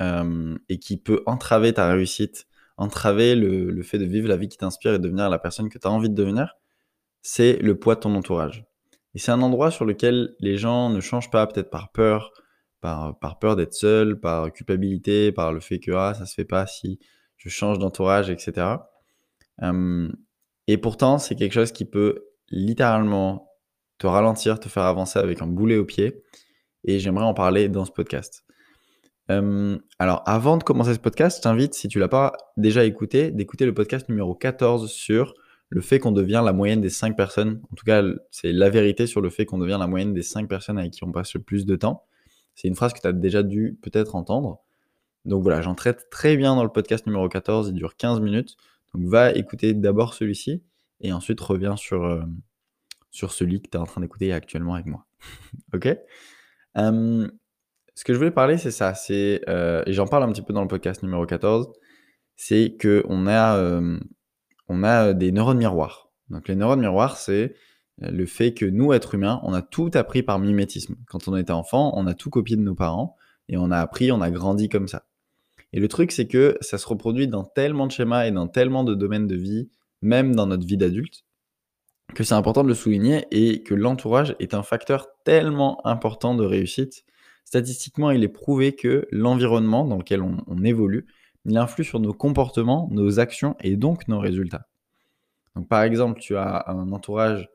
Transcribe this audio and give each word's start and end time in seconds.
euh, 0.00 0.56
et 0.68 0.78
qui 0.78 0.96
peut 0.96 1.22
entraver 1.26 1.72
ta 1.72 1.88
réussite, 1.88 2.46
entraver 2.76 3.36
le, 3.36 3.82
fait 3.82 3.98
de 3.98 4.04
vivre 4.04 4.28
la 4.28 4.36
vie 4.36 4.48
qui 4.48 4.58
t'inspire 4.58 4.94
et 4.94 4.98
devenir 4.98 5.30
la 5.30 5.38
personne 5.38 5.68
que 5.68 5.78
tu 5.78 5.86
as 5.86 5.90
envie 5.90 6.10
de 6.10 6.14
devenir, 6.14 6.56
c'est 7.22 7.58
le 7.58 7.78
poids 7.78 7.94
de 7.94 8.00
ton 8.00 8.14
entourage. 8.14 8.64
Et 9.14 9.18
c'est 9.18 9.30
un 9.30 9.42
endroit 9.42 9.70
sur 9.70 9.84
lequel 9.84 10.34
les 10.40 10.56
gens 10.56 10.90
ne 10.90 11.00
changent 11.00 11.30
pas, 11.30 11.46
peut-être 11.46 11.70
par 11.70 11.92
peur, 11.92 12.32
par, 12.80 13.38
peur 13.40 13.56
d'être 13.56 13.72
seul, 13.72 14.20
par 14.20 14.52
culpabilité, 14.52 15.32
par 15.32 15.52
le 15.52 15.60
fait 15.60 15.78
que 15.78 15.92
ah, 15.92 16.12
ça 16.14 16.26
se 16.26 16.34
fait 16.34 16.44
pas 16.44 16.66
si 16.66 16.98
je 17.36 17.48
change 17.48 17.78
d'entourage, 17.78 18.28
etc. 18.28 18.66
Euh, 19.62 20.10
et 20.66 20.76
pourtant, 20.76 21.18
c'est 21.18 21.36
quelque 21.36 21.52
chose 21.52 21.72
qui 21.72 21.84
peut 21.84 22.26
littéralement 22.50 23.50
te 23.98 24.06
ralentir, 24.06 24.58
te 24.60 24.68
faire 24.68 24.82
avancer 24.82 25.18
avec 25.18 25.40
un 25.40 25.46
boulet 25.46 25.76
au 25.76 25.84
pied. 25.84 26.22
Et 26.82 26.98
j'aimerais 26.98 27.24
en 27.24 27.34
parler 27.34 27.68
dans 27.68 27.84
ce 27.84 27.92
podcast 27.92 28.44
alors, 29.28 30.22
avant 30.26 30.56
de 30.58 30.62
commencer 30.62 30.94
ce 30.94 30.98
podcast, 30.98 31.38
je 31.38 31.42
t'invite, 31.42 31.74
si 31.74 31.88
tu 31.88 31.98
l'as 31.98 32.08
pas 32.08 32.36
déjà 32.56 32.84
écouté, 32.84 33.30
d'écouter 33.30 33.66
le 33.66 33.74
podcast 33.74 34.08
numéro 34.08 34.34
14 34.34 34.90
sur 34.90 35.34
le 35.70 35.80
fait 35.80 35.98
qu'on 35.98 36.12
devient 36.12 36.42
la 36.44 36.52
moyenne 36.52 36.80
des 36.80 36.90
5 36.90 37.16
personnes. 37.16 37.60
En 37.72 37.74
tout 37.74 37.84
cas, 37.84 38.02
c'est 38.30 38.52
la 38.52 38.70
vérité 38.70 39.06
sur 39.06 39.20
le 39.20 39.30
fait 39.30 39.46
qu'on 39.46 39.58
devient 39.58 39.78
la 39.80 39.86
moyenne 39.86 40.12
des 40.12 40.22
5 40.22 40.48
personnes 40.48 40.78
avec 40.78 40.92
qui 40.92 41.04
on 41.04 41.12
passe 41.12 41.34
le 41.34 41.40
plus 41.40 41.64
de 41.66 41.74
temps. 41.74 42.04
C'est 42.54 42.68
une 42.68 42.76
phrase 42.76 42.92
que 42.92 43.00
tu 43.00 43.06
as 43.06 43.12
déjà 43.12 43.42
dû 43.42 43.78
peut-être 43.82 44.14
entendre. 44.14 44.60
Donc 45.24 45.42
voilà, 45.42 45.62
j'en 45.62 45.74
traite 45.74 46.10
très 46.10 46.36
bien 46.36 46.54
dans 46.54 46.62
le 46.62 46.68
podcast 46.68 47.06
numéro 47.06 47.28
14, 47.28 47.68
il 47.70 47.74
dure 47.74 47.96
15 47.96 48.20
minutes. 48.20 48.56
Donc 48.92 49.06
va 49.06 49.32
écouter 49.32 49.74
d'abord 49.74 50.14
celui-ci 50.14 50.62
et 51.00 51.12
ensuite 51.12 51.40
reviens 51.40 51.76
sur, 51.76 52.24
sur 53.10 53.32
celui 53.32 53.60
que 53.60 53.68
tu 53.68 53.76
es 53.76 53.80
en 53.80 53.86
train 53.86 54.02
d'écouter 54.02 54.32
actuellement 54.32 54.74
avec 54.74 54.86
moi. 54.86 55.06
ok? 55.74 55.96
Ce 57.94 58.04
que 58.04 58.12
je 58.12 58.18
voulais 58.18 58.30
parler, 58.30 58.58
c'est 58.58 58.70
ça. 58.70 58.94
C'est, 58.94 59.42
euh, 59.48 59.82
et 59.86 59.92
j'en 59.92 60.06
parle 60.06 60.24
un 60.24 60.32
petit 60.32 60.42
peu 60.42 60.52
dans 60.52 60.62
le 60.62 60.68
podcast 60.68 61.02
numéro 61.02 61.24
14, 61.26 61.72
c'est 62.36 62.76
qu'on 62.80 63.26
a, 63.26 63.56
euh, 63.56 63.98
on 64.68 64.82
a 64.82 65.12
des 65.12 65.32
neurones 65.32 65.58
miroirs. 65.58 66.10
Donc 66.30 66.48
les 66.48 66.56
neurones 66.56 66.80
miroirs, 66.80 67.16
c'est 67.16 67.54
le 67.98 68.26
fait 68.26 68.54
que 68.54 68.66
nous, 68.66 68.92
êtres 68.92 69.14
humains, 69.14 69.40
on 69.44 69.52
a 69.52 69.62
tout 69.62 69.90
appris 69.94 70.22
par 70.22 70.38
mimétisme. 70.38 70.96
Quand 71.06 71.28
on 71.28 71.36
était 71.36 71.52
enfant, 71.52 71.92
on 71.94 72.06
a 72.06 72.14
tout 72.14 72.30
copié 72.30 72.56
de 72.56 72.62
nos 72.62 72.74
parents 72.74 73.16
et 73.48 73.56
on 73.56 73.70
a 73.70 73.78
appris, 73.78 74.10
on 74.10 74.20
a 74.20 74.30
grandi 74.30 74.68
comme 74.68 74.88
ça. 74.88 75.06
Et 75.72 75.80
le 75.80 75.88
truc, 75.88 76.12
c'est 76.12 76.26
que 76.26 76.56
ça 76.60 76.78
se 76.78 76.86
reproduit 76.86 77.28
dans 77.28 77.44
tellement 77.44 77.86
de 77.86 77.92
schémas 77.92 78.26
et 78.26 78.32
dans 78.32 78.48
tellement 78.48 78.84
de 78.84 78.94
domaines 78.94 79.26
de 79.26 79.36
vie, 79.36 79.70
même 80.02 80.34
dans 80.34 80.46
notre 80.46 80.66
vie 80.66 80.76
d'adulte, 80.76 81.24
que 82.14 82.24
c'est 82.24 82.34
important 82.34 82.62
de 82.62 82.68
le 82.68 82.74
souligner 82.74 83.26
et 83.30 83.62
que 83.62 83.74
l'entourage 83.74 84.36
est 84.38 84.54
un 84.54 84.62
facteur 84.62 85.08
tellement 85.24 85.84
important 85.86 86.34
de 86.34 86.44
réussite 86.44 87.04
Statistiquement, 87.44 88.10
il 88.10 88.24
est 88.24 88.28
prouvé 88.28 88.74
que 88.74 89.06
l'environnement 89.10 89.84
dans 89.84 89.98
lequel 89.98 90.22
on, 90.22 90.64
évolue, 90.64 91.06
il 91.44 91.56
influe 91.56 91.84
sur 91.84 92.00
nos 92.00 92.12
comportements, 92.12 92.88
nos 92.90 93.20
actions 93.20 93.56
et 93.60 93.76
donc 93.76 94.08
nos 94.08 94.18
résultats. 94.18 94.66
Donc, 95.54 95.68
par 95.68 95.82
exemple, 95.82 96.20
tu 96.20 96.36
as 96.36 96.64
un 96.68 96.90
entourage, 96.90 97.48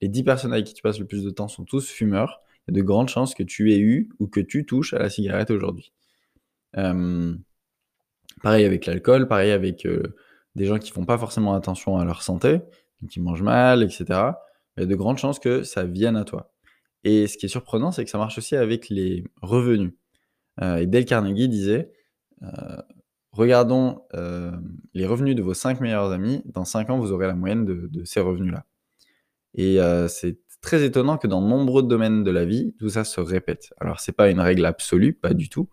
les 0.00 0.08
10 0.08 0.22
personnes 0.22 0.52
avec 0.52 0.66
qui 0.66 0.74
tu 0.74 0.82
passes 0.82 0.98
le 0.98 1.06
plus 1.06 1.24
de 1.24 1.30
temps 1.30 1.48
sont 1.48 1.64
tous 1.64 1.90
fumeurs. 1.90 2.40
Il 2.66 2.74
y 2.74 2.78
a 2.78 2.80
de 2.80 2.86
grandes 2.86 3.08
chances 3.08 3.34
que 3.34 3.42
tu 3.42 3.72
aies 3.72 3.78
eu 3.78 4.08
ou 4.18 4.26
que 4.26 4.40
tu 4.40 4.64
touches 4.64 4.94
à 4.94 4.98
la 4.98 5.10
cigarette 5.10 5.50
aujourd'hui. 5.50 5.92
Pareil 8.42 8.64
avec 8.64 8.86
l'alcool, 8.86 9.28
pareil 9.28 9.52
avec 9.52 9.86
euh, 9.86 10.16
des 10.56 10.64
gens 10.64 10.78
qui 10.78 10.90
font 10.90 11.04
pas 11.04 11.16
forcément 11.16 11.54
attention 11.54 11.98
à 11.98 12.04
leur 12.04 12.22
santé, 12.22 12.60
qui 13.08 13.20
mangent 13.20 13.42
mal, 13.42 13.82
etc. 13.82 14.04
Il 14.76 14.80
y 14.80 14.82
a 14.82 14.86
de 14.86 14.94
grandes 14.96 15.18
chances 15.18 15.38
que 15.38 15.62
ça 15.62 15.84
vienne 15.84 16.16
à 16.16 16.24
toi. 16.24 16.51
Et 17.04 17.26
ce 17.26 17.36
qui 17.36 17.46
est 17.46 17.48
surprenant, 17.48 17.92
c'est 17.92 18.04
que 18.04 18.10
ça 18.10 18.18
marche 18.18 18.38
aussi 18.38 18.56
avec 18.56 18.88
les 18.88 19.24
revenus. 19.40 19.92
Euh, 20.60 20.76
et 20.76 20.86
Dale 20.86 21.04
Carnegie 21.04 21.48
disait, 21.48 21.92
euh, 22.42 22.76
regardons 23.32 24.02
euh, 24.14 24.52
les 24.94 25.06
revenus 25.06 25.34
de 25.34 25.42
vos 25.42 25.54
5 25.54 25.80
meilleurs 25.80 26.12
amis, 26.12 26.42
dans 26.46 26.64
5 26.64 26.90
ans, 26.90 26.98
vous 26.98 27.12
aurez 27.12 27.26
la 27.26 27.34
moyenne 27.34 27.64
de, 27.64 28.04
ces 28.04 28.20
revenus-là. 28.20 28.66
Et 29.54 29.78
c'est 30.08 30.38
très 30.62 30.82
étonnant 30.84 31.18
que 31.18 31.26
dans 31.26 31.42
nombreux 31.42 31.82
domaines 31.82 32.24
de 32.24 32.30
la 32.30 32.44
vie, 32.44 32.74
tout 32.78 32.88
ça 32.88 33.04
se 33.04 33.20
répète. 33.20 33.74
Alors, 33.80 34.00
ce 34.00 34.10
n'est 34.10 34.14
pas 34.14 34.30
une 34.30 34.40
règle 34.40 34.64
absolue, 34.64 35.12
pas 35.12 35.34
du 35.34 35.48
tout. 35.48 35.68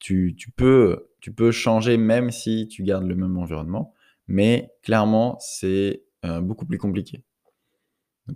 Tu, 0.00 0.34
peux, 0.56 1.06
tu 1.20 1.32
peux 1.32 1.52
changer 1.52 1.96
même 1.96 2.30
si 2.30 2.68
tu 2.68 2.82
gardes 2.82 3.06
le 3.06 3.14
même 3.14 3.38
environnement, 3.38 3.94
mais 4.26 4.72
clairement, 4.82 5.38
c'est 5.40 6.02
beaucoup 6.42 6.66
plus 6.66 6.78
compliqué. 6.78 7.22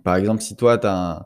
Par 0.03 0.15
exemple, 0.15 0.41
si 0.41 0.55
toi, 0.55 0.77
tu 0.77 0.87
as 0.87 0.95
un 1.17 1.25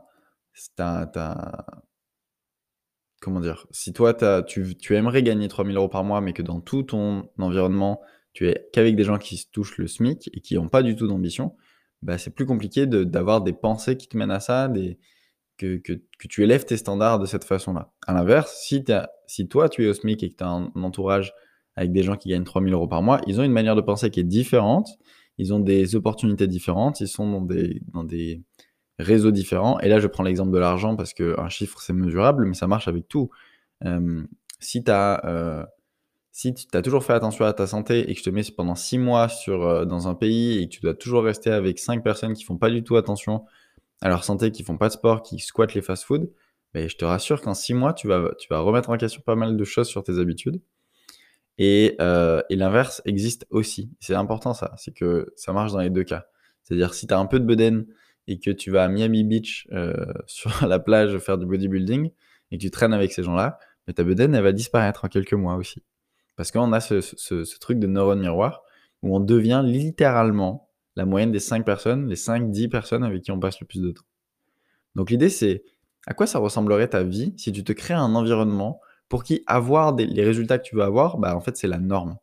comment 3.20 3.40
dire, 3.40 3.66
si 3.70 3.92
toi, 3.92 4.14
tu, 4.42 4.76
tu, 4.76 4.94
aimerais 4.94 5.22
gagner 5.22 5.48
3000 5.48 5.76
euros 5.76 5.88
par 5.88 6.04
mois, 6.04 6.20
mais 6.20 6.32
que 6.32 6.42
dans 6.42 6.60
tout 6.60 6.82
ton 6.82 7.28
environnement, 7.38 8.00
tu 8.34 8.48
es 8.48 8.68
qu'avec 8.72 8.96
des 8.96 9.04
gens 9.04 9.18
qui 9.18 9.36
se 9.36 9.46
touchent 9.50 9.78
le 9.78 9.86
SMIC 9.86 10.30
et 10.32 10.40
qui 10.40 10.56
n'ont 10.56 10.68
pas 10.68 10.82
du 10.82 10.94
tout 10.94 11.06
d'ambition, 11.06 11.56
bah, 12.02 12.18
c'est 12.18 12.30
plus 12.30 12.44
compliqué 12.44 12.86
d'avoir 12.86 13.40
des 13.40 13.54
pensées 13.54 13.96
qui 13.96 14.08
te 14.08 14.16
mènent 14.16 14.30
à 14.30 14.40
ça, 14.40 14.68
des, 14.68 14.98
que, 15.56 15.76
que, 15.78 15.94
que, 15.94 16.28
tu 16.28 16.42
élèves 16.42 16.64
tes 16.66 16.76
standards 16.76 17.18
de 17.18 17.26
cette 17.26 17.44
façon-là. 17.44 17.92
À 18.06 18.12
l'inverse, 18.12 18.60
si, 18.60 18.84
si 19.26 19.48
toi, 19.48 19.68
tu 19.68 19.84
es 19.84 19.88
au 19.88 19.94
SMIC 19.94 20.22
et 20.22 20.30
que 20.30 20.36
tu 20.36 20.44
as 20.44 20.48
un, 20.48 20.70
entourage 20.74 21.32
avec 21.76 21.92
des 21.92 22.02
gens 22.02 22.16
qui 22.16 22.28
gagnent 22.28 22.44
3000 22.44 22.74
euros 22.74 22.88
par 22.88 23.02
mois, 23.02 23.20
ils 23.26 23.40
ont 23.40 23.44
une 23.44 23.52
manière 23.52 23.76
de 23.76 23.80
penser 23.80 24.10
qui 24.10 24.20
est 24.20 24.24
différente, 24.24 24.88
ils 25.38 25.54
ont 25.54 25.60
des 25.60 25.96
opportunités 25.96 26.46
différentes, 26.46 27.00
ils 27.00 27.08
sont 27.08 27.30
dans 27.30 27.40
des, 27.40 27.80
dans 27.92 28.04
des 28.04 28.42
réseaux 28.98 29.30
différents. 29.30 29.78
Et 29.80 29.88
là, 29.88 30.00
je 30.00 30.06
prends 30.06 30.22
l'exemple 30.22 30.52
de 30.52 30.58
l'argent 30.58 30.96
parce 30.96 31.14
qu'un 31.14 31.48
chiffre, 31.48 31.80
c'est 31.80 31.92
mesurable, 31.92 32.46
mais 32.46 32.54
ça 32.54 32.66
marche 32.66 32.88
avec 32.88 33.08
tout. 33.08 33.30
si 34.60 34.82
tu 34.84 34.90
as, 34.90 35.24
euh, 35.26 35.64
si 36.34 36.52
as 36.72 36.82
toujours 36.82 37.04
fait 37.04 37.12
attention 37.12 37.44
à 37.44 37.52
ta 37.52 37.66
santé 37.68 38.10
et 38.10 38.14
que 38.14 38.18
je 38.18 38.24
te 38.24 38.30
mets 38.30 38.42
pendant 38.56 38.74
six 38.74 38.98
mois 38.98 39.28
sur, 39.28 39.62
euh, 39.62 39.84
dans 39.84 40.08
un 40.08 40.14
pays 40.14 40.58
et 40.58 40.68
que 40.68 40.74
tu 40.74 40.80
dois 40.80 40.94
toujours 40.94 41.22
rester 41.22 41.50
avec 41.50 41.78
cinq 41.78 42.02
personnes 42.02 42.34
qui 42.34 42.42
font 42.42 42.58
pas 42.58 42.70
du 42.70 42.82
tout 42.82 42.96
attention 42.96 43.44
à 44.02 44.08
leur 44.08 44.24
santé, 44.24 44.50
qui 44.50 44.64
font 44.64 44.76
pas 44.76 44.88
de 44.88 44.94
sport, 44.94 45.22
qui 45.22 45.38
squattent 45.38 45.74
les 45.74 45.80
fast-foods, 45.80 46.28
ben, 46.74 46.88
je 46.88 46.96
te 46.96 47.04
rassure 47.04 47.40
qu'en 47.40 47.54
six 47.54 47.72
mois, 47.72 47.94
tu 47.94 48.08
vas, 48.08 48.32
tu 48.36 48.48
vas 48.50 48.58
remettre 48.58 48.90
en 48.90 48.96
question 48.96 49.22
pas 49.24 49.36
mal 49.36 49.56
de 49.56 49.64
choses 49.64 49.86
sur 49.86 50.02
tes 50.02 50.18
habitudes. 50.18 50.60
Et, 51.58 51.94
euh, 52.00 52.42
et 52.50 52.56
l'inverse 52.56 53.00
existe 53.04 53.46
aussi. 53.50 53.90
C'est 54.00 54.14
important 54.14 54.54
ça, 54.54 54.72
c'est 54.76 54.92
que 54.92 55.32
ça 55.36 55.52
marche 55.52 55.70
dans 55.70 55.78
les 55.78 55.90
deux 55.90 56.02
cas. 56.02 56.26
C'est-à-dire 56.64 56.94
si 56.94 57.06
tu 57.06 57.14
as 57.14 57.18
un 57.18 57.26
peu 57.26 57.38
de 57.38 57.44
bedaine, 57.44 57.86
et 58.26 58.38
que 58.38 58.50
tu 58.50 58.70
vas 58.70 58.84
à 58.84 58.88
Miami 58.88 59.24
Beach 59.24 59.68
euh, 59.72 59.94
sur 60.26 60.66
la 60.66 60.78
plage 60.78 61.18
faire 61.18 61.38
du 61.38 61.46
bodybuilding 61.46 62.10
et 62.50 62.58
que 62.58 62.62
tu 62.62 62.70
traînes 62.70 62.94
avec 62.94 63.12
ces 63.12 63.22
gens-là, 63.22 63.58
mais 63.86 63.94
ta 63.94 64.04
bedaine, 64.04 64.34
elle 64.34 64.42
va 64.42 64.52
disparaître 64.52 65.04
en 65.04 65.08
quelques 65.08 65.34
mois 65.34 65.56
aussi. 65.56 65.82
Parce 66.36 66.50
qu'on 66.50 66.72
a 66.72 66.80
ce, 66.80 67.58
truc 67.58 67.78
de 67.78 67.86
neurone 67.86 68.20
miroir 68.20 68.62
où 69.02 69.14
on 69.14 69.20
devient 69.20 69.62
littéralement 69.64 70.70
la 70.96 71.04
moyenne 71.04 71.32
des 71.32 71.40
5 71.40 71.64
personnes, 71.64 72.08
les 72.08 72.16
5-10 72.16 72.68
personnes 72.68 73.04
avec 73.04 73.22
qui 73.22 73.32
on 73.32 73.38
passe 73.38 73.60
le 73.60 73.66
plus 73.66 73.80
de 73.80 73.90
temps. 73.90 74.04
Donc 74.94 75.10
l'idée, 75.10 75.28
c'est 75.28 75.64
à 76.06 76.14
quoi 76.14 76.26
ça 76.26 76.38
ressemblerait 76.38 76.88
ta 76.88 77.02
vie 77.02 77.34
si 77.36 77.52
tu 77.52 77.64
te 77.64 77.72
crées 77.72 77.94
un 77.94 78.14
environnement 78.14 78.80
pour 79.08 79.24
qui 79.24 79.42
avoir 79.46 79.94
les 79.94 80.24
résultats 80.24 80.58
que 80.58 80.64
tu 80.64 80.76
veux 80.76 80.82
avoir, 80.82 81.18
bah, 81.18 81.36
en 81.36 81.40
fait, 81.40 81.56
c'est 81.56 81.68
la 81.68 81.78
norme. 81.78 82.16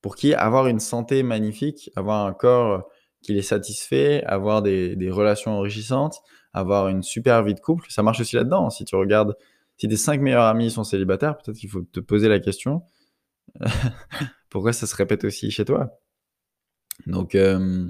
Pour 0.00 0.16
qui 0.16 0.34
avoir 0.34 0.66
une 0.66 0.80
santé 0.80 1.22
magnifique, 1.22 1.90
avoir 1.96 2.26
un 2.26 2.32
corps 2.32 2.88
qu'il 3.22 3.36
est 3.38 3.42
satisfait, 3.42 4.22
avoir 4.24 4.62
des, 4.62 5.10
relations 5.10 5.52
enrichissantes, 5.52 6.16
avoir 6.52 6.88
une 6.88 7.02
super 7.02 7.42
vie 7.42 7.54
de 7.54 7.60
couple. 7.60 7.86
Ça 7.88 8.02
marche 8.02 8.20
aussi 8.20 8.36
là-dedans. 8.36 8.70
Si 8.70 8.84
tu 8.84 8.94
regardes, 8.96 9.36
si 9.76 9.88
tes 9.88 9.96
cinq 9.96 10.20
meilleurs 10.20 10.44
amis 10.44 10.70
sont 10.70 10.84
célibataires, 10.84 11.38
peut-être 11.38 11.56
qu'il 11.56 11.70
faut 11.70 11.82
te 11.82 12.00
poser 12.00 12.28
la 12.28 12.40
question 12.40 12.82
pourquoi 14.50 14.72
ça 14.72 14.86
se 14.86 14.94
répète 14.94 15.24
aussi 15.24 15.50
chez 15.50 15.64
toi? 15.64 15.98
Donc, 17.06 17.34
euh, 17.34 17.88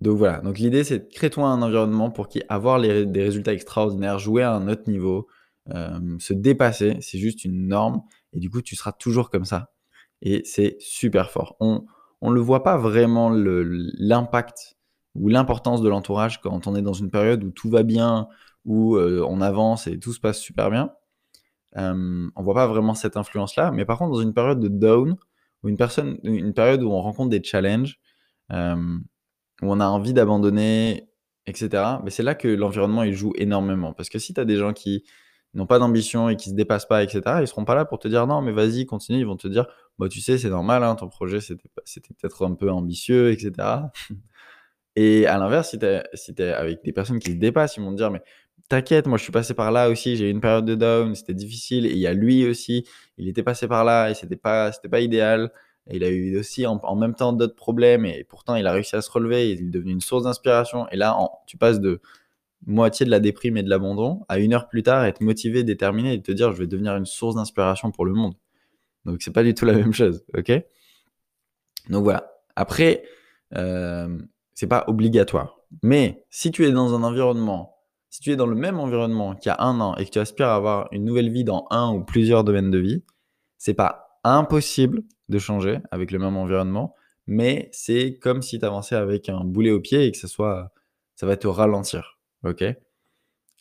donc 0.00 0.18
voilà. 0.18 0.40
Donc 0.40 0.58
l'idée, 0.58 0.84
c'est 0.84 1.08
crée-toi 1.08 1.46
un 1.46 1.62
environnement 1.62 2.10
pour 2.10 2.28
qui 2.28 2.42
avoir 2.48 2.80
des 2.80 3.22
résultats 3.22 3.52
extraordinaires, 3.52 4.18
jouer 4.18 4.42
à 4.42 4.52
un 4.52 4.68
autre 4.68 4.88
niveau, 4.88 5.28
euh, 5.70 6.16
se 6.18 6.32
dépasser, 6.32 6.98
c'est 7.00 7.18
juste 7.18 7.44
une 7.44 7.68
norme. 7.68 8.02
Et 8.32 8.38
du 8.38 8.50
coup, 8.50 8.62
tu 8.62 8.76
seras 8.76 8.92
toujours 8.92 9.30
comme 9.30 9.44
ça. 9.44 9.72
Et 10.22 10.42
c'est 10.44 10.76
super 10.78 11.30
fort. 11.30 11.56
On, 11.60 11.84
on 12.24 12.30
ne 12.30 12.40
voit 12.40 12.62
pas 12.62 12.78
vraiment 12.78 13.30
l'impact 13.30 14.78
ou 15.14 15.28
l'importance 15.28 15.82
de 15.82 15.90
l'entourage 15.90 16.40
quand 16.40 16.66
on 16.66 16.74
est 16.74 16.80
dans 16.80 16.94
une 16.94 17.10
période 17.10 17.44
où 17.44 17.50
tout 17.50 17.68
va 17.68 17.82
bien, 17.82 18.28
où 18.64 18.96
euh, 18.96 19.22
on 19.28 19.42
avance 19.42 19.86
et 19.86 19.98
tout 19.98 20.14
se 20.14 20.20
passe 20.20 20.38
super 20.38 20.70
bien. 20.70 20.90
euh, 21.76 22.26
on 22.34 22.42
voit 22.42 22.54
pas 22.54 22.66
vraiment 22.66 22.94
cette 22.94 23.18
influence-là. 23.18 23.72
Mais 23.72 23.84
par 23.84 23.98
contre, 23.98 24.12
dans 24.12 24.22
une 24.22 24.32
période 24.32 24.58
de 24.58 24.68
down, 24.68 25.16
ou 25.62 25.68
une, 25.68 25.76
personne, 25.76 26.18
une 26.22 26.54
période 26.54 26.82
où 26.82 26.90
on 26.90 27.02
rencontre 27.02 27.28
des 27.28 27.44
challenges, 27.44 28.00
euh, 28.52 28.74
où 29.60 29.70
on 29.70 29.78
a 29.78 29.86
envie 29.86 30.14
d'abandonner, 30.14 31.10
etc., 31.46 31.98
mais 32.04 32.10
c'est 32.10 32.22
là 32.22 32.34
que 32.34 32.48
l'environnement 32.48 33.04
joue 33.12 33.34
énormément. 33.36 33.92
Parce 33.92 34.08
que 34.08 34.18
si 34.18 34.32
tu 34.32 34.40
as 34.40 34.46
des 34.46 34.56
gens 34.56 34.72
qui 34.72 35.04
n'ont 35.58 35.66
pas 35.66 35.78
d'ambition 35.78 36.28
et 36.28 36.36
qui 36.36 36.50
se 36.50 36.54
dépassent 36.54 36.86
pas, 36.86 37.02
etc., 37.02 37.22
ils 37.40 37.48
seront 37.48 37.64
pas 37.64 37.74
là 37.74 37.84
pour 37.84 37.98
te 37.98 38.08
dire 38.08 38.26
non, 38.26 38.42
mais 38.42 38.52
vas-y, 38.52 38.86
continue. 38.86 39.18
Ils 39.18 39.26
vont 39.26 39.36
te 39.36 39.48
dire, 39.48 39.66
bah, 39.98 40.08
tu 40.08 40.20
sais, 40.20 40.38
c'est 40.38 40.50
normal, 40.50 40.82
hein, 40.82 40.96
ton 40.96 41.08
projet, 41.08 41.40
c'était 41.40 41.68
peut-être 41.84 42.44
un 42.46 42.54
peu 42.54 42.70
ambitieux, 42.70 43.30
etc. 43.30 43.52
Et 44.96 45.26
à 45.26 45.38
l'inverse, 45.38 45.70
si 45.70 45.78
tu 45.78 45.86
es, 45.86 46.04
si 46.14 46.34
avec 46.40 46.84
des 46.84 46.92
personnes 46.92 47.18
qui 47.18 47.32
se 47.32 47.36
dépassent, 47.36 47.76
ils 47.76 47.82
vont 47.82 47.90
te 47.92 47.96
dire, 47.96 48.10
mais 48.10 48.22
t'inquiète, 48.68 49.06
moi 49.06 49.18
je 49.18 49.24
suis 49.24 49.32
passé 49.32 49.54
par 49.54 49.72
là 49.72 49.88
aussi, 49.90 50.16
j'ai 50.16 50.28
eu 50.28 50.30
une 50.30 50.40
période 50.40 50.64
de 50.64 50.74
down, 50.74 51.14
c'était 51.14 51.34
difficile, 51.34 51.86
et 51.86 51.90
il 51.90 51.98
y 51.98 52.06
a 52.06 52.14
lui 52.14 52.46
aussi, 52.48 52.86
il 53.18 53.28
était 53.28 53.42
passé 53.42 53.68
par 53.68 53.84
là, 53.84 54.10
et 54.10 54.14
c'était 54.14 54.36
pas, 54.36 54.70
pas 54.90 55.00
idéal. 55.00 55.50
Il 55.90 56.02
a 56.02 56.08
eu 56.08 56.38
aussi 56.38 56.66
en, 56.66 56.96
même 56.96 57.14
temps 57.14 57.32
d'autres 57.34 57.56
problèmes, 57.56 58.06
et 58.06 58.24
pourtant 58.24 58.54
il 58.54 58.66
a 58.66 58.72
réussi 58.72 58.96
à 58.96 59.02
se 59.02 59.10
relever, 59.10 59.50
il 59.50 59.60
est 59.60 59.70
devenu 59.70 59.92
une 59.92 60.00
source 60.00 60.24
d'inspiration. 60.24 60.88
Et 60.90 60.96
là, 60.96 61.16
tu 61.46 61.58
passes 61.58 61.78
de 61.80 62.00
moitié 62.66 63.04
de 63.06 63.10
la 63.10 63.20
déprime 63.20 63.56
et 63.56 63.62
de 63.62 63.70
l'abandon 63.70 64.24
à 64.28 64.38
une 64.38 64.54
heure 64.54 64.68
plus 64.68 64.82
tard 64.82 65.04
être 65.04 65.20
motivé, 65.20 65.64
déterminé 65.64 66.14
et 66.14 66.22
te 66.22 66.32
dire 66.32 66.52
je 66.52 66.58
vais 66.58 66.66
devenir 66.66 66.96
une 66.96 67.06
source 67.06 67.34
d'inspiration 67.34 67.90
pour 67.90 68.04
le 68.04 68.12
monde. 68.12 68.34
Donc 69.04 69.22
c'est 69.22 69.32
pas 69.32 69.42
du 69.42 69.54
tout 69.54 69.64
la 69.64 69.72
même 69.74 69.92
chose, 69.92 70.24
ok? 70.36 70.52
Donc 71.88 72.04
voilà. 72.04 72.30
Après, 72.56 73.04
euh, 73.54 74.18
c'est 74.54 74.66
pas 74.66 74.84
obligatoire. 74.86 75.58
Mais 75.82 76.24
si 76.30 76.50
tu 76.50 76.64
es 76.64 76.72
dans 76.72 76.94
un 76.94 77.02
environnement, 77.02 77.76
si 78.10 78.20
tu 78.20 78.30
es 78.30 78.36
dans 78.36 78.46
le 78.46 78.54
même 78.54 78.78
environnement 78.78 79.34
qu'il 79.34 79.50
y 79.50 79.52
a 79.52 79.60
un 79.60 79.80
an 79.80 79.96
et 79.96 80.04
que 80.04 80.10
tu 80.10 80.18
aspires 80.18 80.48
à 80.48 80.54
avoir 80.54 80.88
une 80.92 81.04
nouvelle 81.04 81.30
vie 81.30 81.44
dans 81.44 81.66
un 81.70 81.92
ou 81.92 82.04
plusieurs 82.04 82.44
domaines 82.44 82.70
de 82.70 82.78
vie, 82.78 83.02
c'est 83.58 83.74
pas 83.74 84.20
impossible 84.22 85.02
de 85.28 85.38
changer 85.38 85.80
avec 85.90 86.10
le 86.10 86.18
même 86.18 86.36
environnement, 86.36 86.94
mais 87.26 87.68
c'est 87.72 88.18
comme 88.20 88.42
si 88.42 88.58
tu 88.58 88.64
avançais 88.64 88.94
avec 88.94 89.28
un 89.28 89.42
boulet 89.44 89.70
au 89.70 89.80
pied 89.80 90.06
et 90.06 90.12
que 90.12 90.18
ça 90.18 90.28
soit, 90.28 90.72
ça 91.16 91.26
va 91.26 91.36
te 91.36 91.46
ralentir. 91.46 92.13
Ok 92.44 92.62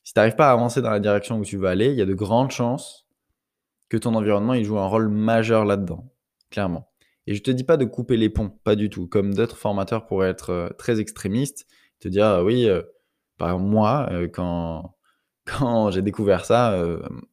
Si 0.04 0.14
tu 0.14 0.20
n'arrives 0.20 0.36
pas 0.36 0.50
à 0.50 0.52
avancer 0.52 0.82
dans 0.82 0.92
la 0.92 1.00
direction 1.00 1.40
où 1.40 1.46
tu 1.46 1.58
veux 1.58 1.68
aller, 1.68 1.92
il 1.92 1.98
y 1.98 2.02
a 2.02 2.06
de 2.06 2.14
grandes 2.14 2.52
chances 2.52 3.08
que 3.90 3.98
ton 3.98 4.16
environnement 4.16 4.54
il 4.54 4.66
joue 4.66 4.78
un 4.78 4.88
rôle 4.88 5.08
majeur 5.08 5.66
là-dedans, 5.66 6.12
clairement. 6.50 6.90
Et 7.28 7.36
je 7.36 7.42
te 7.42 7.52
dis 7.52 7.64
pas 7.64 7.78
de 7.78 7.86
couper 7.86 8.18
les 8.18 8.30
ponts, 8.30 8.50
pas 8.50 8.76
du 8.76 8.90
tout. 8.90 9.08
Comme 9.08 9.34
d'autres 9.34 9.56
formateurs 9.56 10.06
pourraient 10.06 10.30
être 10.30 10.50
euh, 10.50 10.70
très 10.78 11.00
extrémistes, 11.00 11.68
te 12.00 12.10
dire 12.10 12.26
ah 12.26 12.44
oui, 12.44 12.68
euh, 12.68 12.82
par 13.38 13.50
exemple 13.50 13.70
moi, 13.70 14.08
euh, 14.12 14.28
quand 14.28 14.96
quand 15.46 15.92
j'ai 15.92 16.02
découvert 16.02 16.46
ça, 16.46 16.74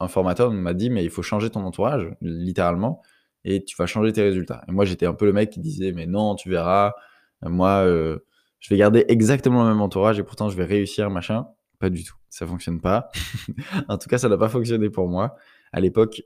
un 0.00 0.08
formateur 0.08 0.50
m'a 0.50 0.75
dit 0.75 0.91
mais 0.91 1.05
il 1.05 1.11
faut 1.11 1.23
changer 1.23 1.49
ton 1.50 1.61
entourage, 1.64 2.11
littéralement, 2.20 3.03
et 3.44 3.64
tu 3.64 3.76
vas 3.76 3.87
changer 3.87 4.12
tes 4.12 4.23
résultats. 4.23 4.64
Et 4.69 4.73
moi 4.73 4.85
j'étais 4.85 5.06
un 5.06 5.14
peu 5.14 5.26
le 5.26 5.32
mec 5.32 5.50
qui 5.50 5.61
disait 5.61 5.93
mais 5.93 6.06
non, 6.06 6.35
tu 6.35 6.50
verras, 6.50 6.93
moi 7.43 7.87
je 8.61 8.73
vais 8.73 8.79
garder 8.79 9.05
exactement 9.09 9.65
le 9.65 9.71
même 9.71 9.81
entourage 9.81 10.19
et 10.19 10.23
pourtant 10.23 10.49
je 10.49 10.57
vais 10.57 10.65
réussir 10.65 11.11
machin. 11.11 11.47
Pas 11.79 11.91
du 11.91 12.05
tout, 12.05 12.17
ça 12.29 12.47
fonctionne 12.47 12.81
pas. 12.81 13.09
en 13.89 13.97
tout 13.97 14.09
cas, 14.09 14.19
ça 14.19 14.29
n'a 14.29 14.37
pas 14.37 14.49
fonctionné 14.49 14.91
pour 14.91 15.09
moi. 15.09 15.35
À 15.73 15.81
l'époque, 15.81 16.23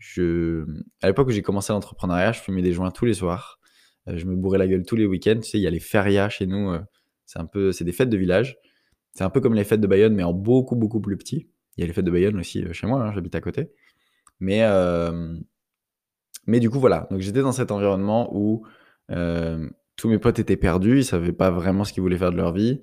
je, 0.00 0.64
à 1.02 1.08
l'époque 1.08 1.28
où 1.28 1.30
j'ai 1.30 1.42
commencé 1.42 1.72
l'entrepreneuriat, 1.72 2.32
je 2.32 2.40
fumais 2.40 2.62
des 2.62 2.72
joints 2.72 2.90
tous 2.90 3.04
les 3.04 3.14
soirs. 3.14 3.60
Euh, 4.08 4.16
je 4.16 4.24
me 4.26 4.34
bourrais 4.34 4.58
la 4.58 4.66
gueule 4.66 4.84
tous 4.84 4.96
les 4.96 5.06
week-ends. 5.06 5.38
Tu 5.42 5.48
sais, 5.48 5.58
il 5.58 5.62
y 5.62 5.66
a 5.66 5.70
les 5.70 5.78
ferias 5.78 6.30
chez 6.30 6.46
nous. 6.46 6.72
Euh, 6.72 6.80
c'est 7.26 7.38
un 7.38 7.46
peu, 7.46 7.70
c'est 7.70 7.84
des 7.84 7.92
fêtes 7.92 8.08
de 8.08 8.16
village. 8.16 8.58
C'est 9.12 9.24
un 9.24 9.30
peu 9.30 9.40
comme 9.40 9.54
les 9.54 9.64
fêtes 9.64 9.80
de 9.80 9.86
Bayonne, 9.86 10.14
mais 10.14 10.24
en 10.24 10.32
beaucoup, 10.32 10.74
beaucoup 10.74 11.00
plus 11.00 11.16
petit. 11.16 11.48
Il 11.76 11.82
y 11.82 11.84
a 11.84 11.86
les 11.86 11.92
fêtes 11.92 12.04
de 12.04 12.10
Bayonne 12.10 12.38
aussi 12.38 12.64
euh, 12.64 12.72
chez 12.72 12.86
moi, 12.86 13.02
hein, 13.02 13.12
j'habite 13.12 13.34
à 13.34 13.40
côté. 13.40 13.70
Mais, 14.40 14.66
mais 16.46 16.60
du 16.60 16.70
coup, 16.70 16.80
voilà. 16.80 17.06
Donc 17.10 17.20
j'étais 17.20 17.42
dans 17.42 17.52
cet 17.52 17.70
environnement 17.70 18.34
où 18.34 18.64
tous 20.00 20.08
mes 20.08 20.18
potes 20.18 20.38
étaient 20.38 20.56
perdus, 20.56 21.00
ils 21.00 21.04
savaient 21.04 21.32
pas 21.32 21.50
vraiment 21.50 21.84
ce 21.84 21.92
qu'ils 21.92 22.02
voulaient 22.02 22.16
faire 22.16 22.30
de 22.30 22.36
leur 22.36 22.54
vie. 22.54 22.80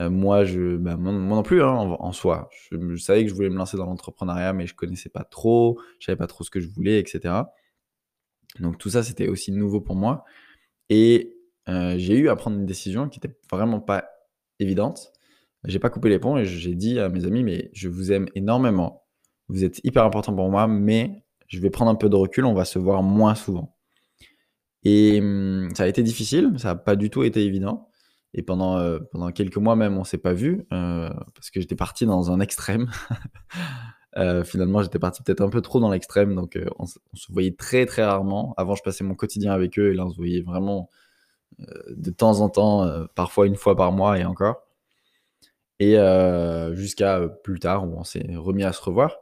Euh, 0.00 0.10
moi, 0.10 0.44
je, 0.44 0.76
bah, 0.76 0.96
moi, 0.96 1.12
non 1.12 1.42
plus, 1.44 1.62
hein, 1.62 1.68
en, 1.68 2.12
soi. 2.12 2.50
Je, 2.70 2.96
savais 2.96 3.22
que 3.22 3.30
je 3.30 3.34
voulais 3.34 3.50
me 3.50 3.56
lancer 3.56 3.76
dans 3.76 3.86
l'entrepreneuriat, 3.86 4.52
mais 4.52 4.66
je 4.66 4.74
connaissais 4.74 5.08
pas 5.08 5.22
trop, 5.22 5.78
je 6.00 6.06
savais 6.06 6.16
pas 6.16 6.26
trop 6.26 6.42
ce 6.42 6.50
que 6.50 6.58
je 6.58 6.68
voulais, 6.68 6.98
etc. 6.98 7.34
Donc 8.58 8.78
tout 8.78 8.90
ça, 8.90 9.04
c'était 9.04 9.28
aussi 9.28 9.52
nouveau 9.52 9.80
pour 9.80 9.94
moi. 9.94 10.24
Et 10.90 11.36
euh, 11.68 11.94
j'ai 11.98 12.18
eu 12.18 12.28
à 12.28 12.34
prendre 12.34 12.58
une 12.58 12.66
décision 12.66 13.08
qui 13.08 13.20
était 13.20 13.36
vraiment 13.48 13.80
pas 13.80 14.08
évidente. 14.58 15.12
J'ai 15.64 15.78
pas 15.78 15.90
coupé 15.90 16.08
les 16.08 16.18
ponts 16.18 16.36
et 16.36 16.44
j'ai 16.46 16.74
dit 16.74 16.98
à 16.98 17.08
mes 17.08 17.26
amis, 17.26 17.44
mais 17.44 17.70
je 17.74 17.88
vous 17.88 18.10
aime 18.10 18.26
énormément. 18.34 19.04
Vous 19.48 19.62
êtes 19.62 19.80
hyper 19.84 20.04
important 20.04 20.34
pour 20.34 20.50
moi, 20.50 20.66
mais 20.66 21.24
je 21.46 21.60
vais 21.60 21.70
prendre 21.70 21.92
un 21.92 21.94
peu 21.94 22.08
de 22.08 22.16
recul, 22.16 22.44
on 22.44 22.54
va 22.54 22.64
se 22.64 22.80
voir 22.80 23.04
moins 23.04 23.36
souvent. 23.36 23.75
Et 24.88 25.18
hum, 25.20 25.68
ça 25.74 25.82
a 25.82 25.86
été 25.88 26.04
difficile, 26.04 26.52
ça 26.58 26.68
n'a 26.68 26.74
pas 26.76 26.94
du 26.94 27.10
tout 27.10 27.24
été 27.24 27.44
évident. 27.44 27.88
Et 28.34 28.42
pendant, 28.42 28.78
euh, 28.78 29.00
pendant 29.10 29.32
quelques 29.32 29.56
mois 29.56 29.74
même, 29.74 29.98
on 29.98 30.04
s'est 30.04 30.18
pas 30.18 30.32
vu 30.32 30.64
euh, 30.72 31.10
parce 31.34 31.50
que 31.50 31.60
j'étais 31.60 31.74
parti 31.74 32.06
dans 32.06 32.30
un 32.30 32.38
extrême. 32.38 32.88
euh, 34.16 34.44
finalement, 34.44 34.84
j'étais 34.84 35.00
parti 35.00 35.24
peut-être 35.24 35.40
un 35.40 35.48
peu 35.48 35.60
trop 35.60 35.80
dans 35.80 35.90
l'extrême, 35.90 36.36
donc 36.36 36.54
euh, 36.54 36.66
on, 36.78 36.86
se 36.86 36.98
voyait 37.30 37.56
très 37.56 37.84
très 37.84 38.04
rarement. 38.04 38.54
Avant, 38.58 38.76
je 38.76 38.82
passais 38.84 39.02
mon 39.02 39.16
quotidien 39.16 39.52
avec 39.52 39.76
eux 39.76 39.90
et 39.90 39.94
là, 39.94 40.06
on 40.06 40.10
se 40.10 40.16
voyait 40.16 40.42
vraiment 40.42 40.88
de 41.88 42.10
temps 42.10 42.40
en 42.40 42.48
temps, 42.50 42.86
parfois 43.14 43.46
une 43.46 43.56
fois 43.56 43.76
par 43.76 43.90
mois 43.90 44.18
et 44.18 44.24
encore. 44.24 44.56
Et 45.80 45.96
jusqu'à 46.74 47.28
plus 47.44 47.58
tard 47.60 47.88
où 47.88 47.94
on 47.98 48.04
s'est 48.04 48.26
remis 48.36 48.64
à 48.64 48.72
se 48.72 48.82
revoir. 48.82 49.16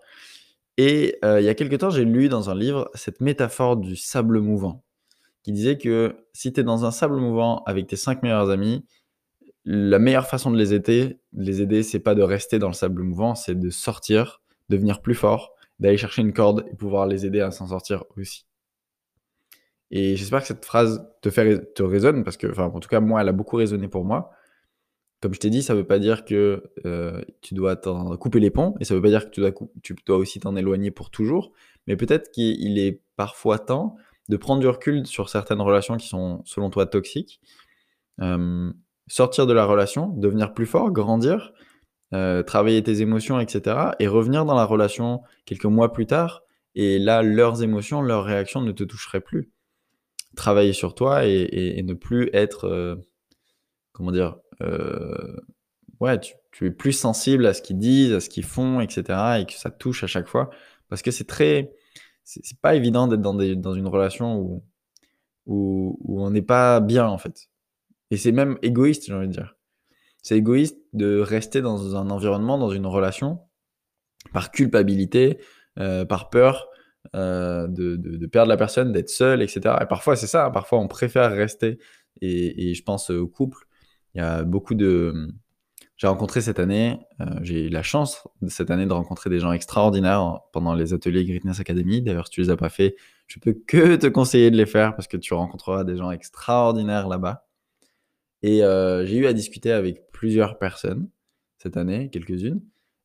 Et 0.78 1.18
il 1.22 1.44
y 1.44 1.48
a 1.48 1.54
quelques 1.54 1.78
temps, 1.78 1.90
j'ai 1.90 2.04
lu 2.04 2.28
dans 2.28 2.50
un 2.50 2.54
livre 2.54 2.90
cette 2.94 3.20
métaphore 3.20 3.76
du 3.76 3.96
sable 3.96 4.40
mouvant 4.40 4.83
qui 5.44 5.52
disait 5.52 5.78
que 5.78 6.16
si 6.32 6.52
tu 6.52 6.60
es 6.60 6.64
dans 6.64 6.84
un 6.84 6.90
sable 6.90 7.16
mouvant 7.16 7.62
avec 7.66 7.86
tes 7.86 7.96
cinq 7.96 8.22
meilleurs 8.22 8.50
amis, 8.50 8.84
la 9.64 9.98
meilleure 9.98 10.26
façon 10.26 10.50
de 10.50 10.56
les 10.56 10.74
aider, 10.74 11.20
de 11.32 11.44
les 11.44 11.62
aider, 11.62 11.82
c'est 11.82 12.00
pas 12.00 12.14
de 12.14 12.22
rester 12.22 12.58
dans 12.58 12.68
le 12.68 12.74
sable 12.74 13.02
mouvant, 13.02 13.34
c'est 13.34 13.54
de 13.54 13.70
sortir, 13.70 14.42
devenir 14.70 15.02
plus 15.02 15.14
fort, 15.14 15.52
d'aller 15.78 15.98
chercher 15.98 16.22
une 16.22 16.32
corde 16.32 16.64
et 16.70 16.74
pouvoir 16.74 17.06
les 17.06 17.26
aider 17.26 17.40
à 17.40 17.50
s'en 17.50 17.68
sortir 17.68 18.04
aussi. 18.16 18.46
Et 19.90 20.16
j'espère 20.16 20.40
que 20.40 20.46
cette 20.46 20.64
phrase 20.64 21.06
te, 21.20 21.30
fait, 21.30 21.74
te 21.74 21.82
résonne, 21.82 22.24
parce 22.24 22.38
que, 22.38 22.46
enfin, 22.46 22.64
en 22.64 22.80
tout 22.80 22.88
cas, 22.88 23.00
moi, 23.00 23.20
elle 23.20 23.28
a 23.28 23.32
beaucoup 23.32 23.56
résonné 23.56 23.86
pour 23.86 24.04
moi. 24.04 24.30
Comme 25.20 25.34
je 25.34 25.40
t'ai 25.40 25.50
dit, 25.50 25.62
ça 25.62 25.74
veut 25.74 25.86
pas 25.86 25.98
dire 25.98 26.24
que 26.24 26.64
euh, 26.86 27.22
tu 27.42 27.54
dois 27.54 27.76
couper 28.18 28.40
les 28.40 28.50
ponts, 28.50 28.74
et 28.80 28.84
ça 28.84 28.94
veut 28.94 29.02
pas 29.02 29.08
dire 29.08 29.26
que 29.26 29.30
tu 29.30 29.40
dois, 29.40 29.52
tu 29.82 29.94
dois 30.06 30.16
aussi 30.16 30.40
t'en 30.40 30.56
éloigner 30.56 30.90
pour 30.90 31.10
toujours, 31.10 31.52
mais 31.86 31.96
peut-être 31.96 32.30
qu'il 32.30 32.78
est 32.78 33.02
parfois 33.16 33.58
temps 33.58 33.96
de 34.28 34.36
prendre 34.36 34.60
du 34.60 34.68
recul 34.68 35.06
sur 35.06 35.28
certaines 35.28 35.60
relations 35.60 35.96
qui 35.96 36.08
sont, 36.08 36.42
selon 36.44 36.70
toi, 36.70 36.86
toxiques. 36.86 37.40
Euh, 38.20 38.72
sortir 39.06 39.46
de 39.46 39.52
la 39.52 39.66
relation, 39.66 40.08
devenir 40.08 40.54
plus 40.54 40.66
fort, 40.66 40.90
grandir, 40.90 41.52
euh, 42.14 42.42
travailler 42.42 42.82
tes 42.82 43.02
émotions, 43.02 43.38
etc. 43.38 43.76
Et 43.98 44.06
revenir 44.06 44.44
dans 44.44 44.54
la 44.54 44.64
relation 44.64 45.22
quelques 45.44 45.66
mois 45.66 45.92
plus 45.92 46.06
tard. 46.06 46.42
Et 46.74 46.98
là, 46.98 47.22
leurs 47.22 47.62
émotions, 47.62 48.00
leurs 48.00 48.24
réactions 48.24 48.60
ne 48.62 48.72
te 48.72 48.82
toucheraient 48.84 49.20
plus. 49.20 49.50
Travailler 50.36 50.72
sur 50.72 50.94
toi 50.94 51.26
et, 51.26 51.82
ne 51.84 51.94
plus 51.94 52.30
être, 52.32 52.66
euh, 52.66 52.96
comment 53.92 54.10
dire, 54.10 54.36
ouais, 56.00 56.18
tu, 56.52 56.66
es 56.66 56.70
plus 56.70 56.92
sensible 56.92 57.46
à 57.46 57.54
ce 57.54 57.62
qu'ils 57.62 57.78
disent, 57.78 58.12
à 58.12 58.20
ce 58.20 58.28
qu'ils 58.28 58.44
font, 58.44 58.80
etc. 58.80 59.02
Et 59.40 59.44
que 59.46 59.52
ça 59.52 59.70
touche 59.70 60.02
à 60.02 60.06
chaque 60.06 60.28
fois. 60.28 60.50
Parce 60.88 61.02
que 61.02 61.10
c'est 61.10 61.26
très, 61.26 61.72
c'est 62.24 62.58
pas 62.60 62.74
évident 62.74 63.06
d'être 63.06 63.20
dans, 63.20 63.34
dans 63.34 63.74
une 63.74 63.86
relation 63.86 64.38
où, 64.38 64.64
où, 65.46 66.22
on 66.22 66.30
n'est 66.30 66.42
pas 66.42 66.80
bien, 66.80 67.06
en 67.06 67.18
fait. 67.18 67.48
Et 68.10 68.16
c'est 68.16 68.32
même 68.32 68.58
égoïste, 68.62 69.06
j'ai 69.06 69.14
envie 69.14 69.28
de 69.28 69.32
dire. 69.32 69.56
C'est 70.22 70.36
égoïste 70.36 70.78
de 70.92 71.20
rester 71.20 71.60
dans 71.60 71.96
un 71.96 72.10
environnement, 72.10 72.58
dans 72.58 72.70
une 72.70 72.86
relation, 72.86 73.40
par 74.32 74.50
culpabilité, 74.50 75.38
euh, 75.78 76.04
par 76.04 76.30
peur 76.30 76.68
euh, 77.14 77.66
de, 77.68 78.26
perdre 78.26 78.48
la 78.48 78.56
personne, 78.56 78.92
d'être 78.92 79.10
seul, 79.10 79.42
etc. 79.42 79.76
Et 79.82 79.86
parfois, 79.86 80.16
c'est 80.16 80.26
ça. 80.26 80.46
Hein. 80.46 80.50
parfois, 80.50 80.78
on 80.78 80.88
préfère 80.88 81.30
rester. 81.30 81.78
Et, 82.20 82.74
je 82.74 82.82
pense 82.82 83.10
au 83.10 83.26
couple. 83.26 83.66
Il 84.14 84.18
y 84.18 84.24
a 84.24 84.44
beaucoup 84.44 84.74
de. 84.74 85.28
J'ai 85.96 86.08
rencontré 86.08 86.40
cette 86.40 86.58
année, 86.58 86.98
euh, 87.20 87.26
j'ai 87.42 87.66
eu 87.66 87.68
la 87.68 87.84
chance 87.84 88.26
cette 88.48 88.70
année 88.70 88.86
de 88.86 88.92
rencontrer 88.92 89.30
des 89.30 89.38
gens 89.38 89.52
extraordinaires 89.52 90.40
pendant 90.52 90.74
les 90.74 90.92
ateliers 90.92 91.24
Greatness 91.24 91.60
Academy. 91.60 92.02
D'ailleurs, 92.02 92.26
si 92.26 92.32
tu 92.32 92.40
les 92.40 92.50
as 92.50 92.56
pas 92.56 92.68
fait, 92.68 92.96
je 93.28 93.38
peux 93.38 93.52
que 93.52 93.94
te 93.94 94.08
conseiller 94.08 94.50
de 94.50 94.56
les 94.56 94.66
faire 94.66 94.96
parce 94.96 95.06
que 95.06 95.16
tu 95.16 95.34
rencontreras 95.34 95.84
des 95.84 95.96
gens 95.96 96.10
extraordinaires 96.10 97.08
là-bas. 97.08 97.46
Et 98.42 98.64
euh, 98.64 99.06
j'ai 99.06 99.18
eu 99.18 99.26
à 99.26 99.32
discuter 99.32 99.70
avec 99.70 100.10
plusieurs 100.10 100.58
personnes 100.58 101.08
cette 101.58 101.76
année, 101.76 102.10
quelques-unes, 102.10 102.60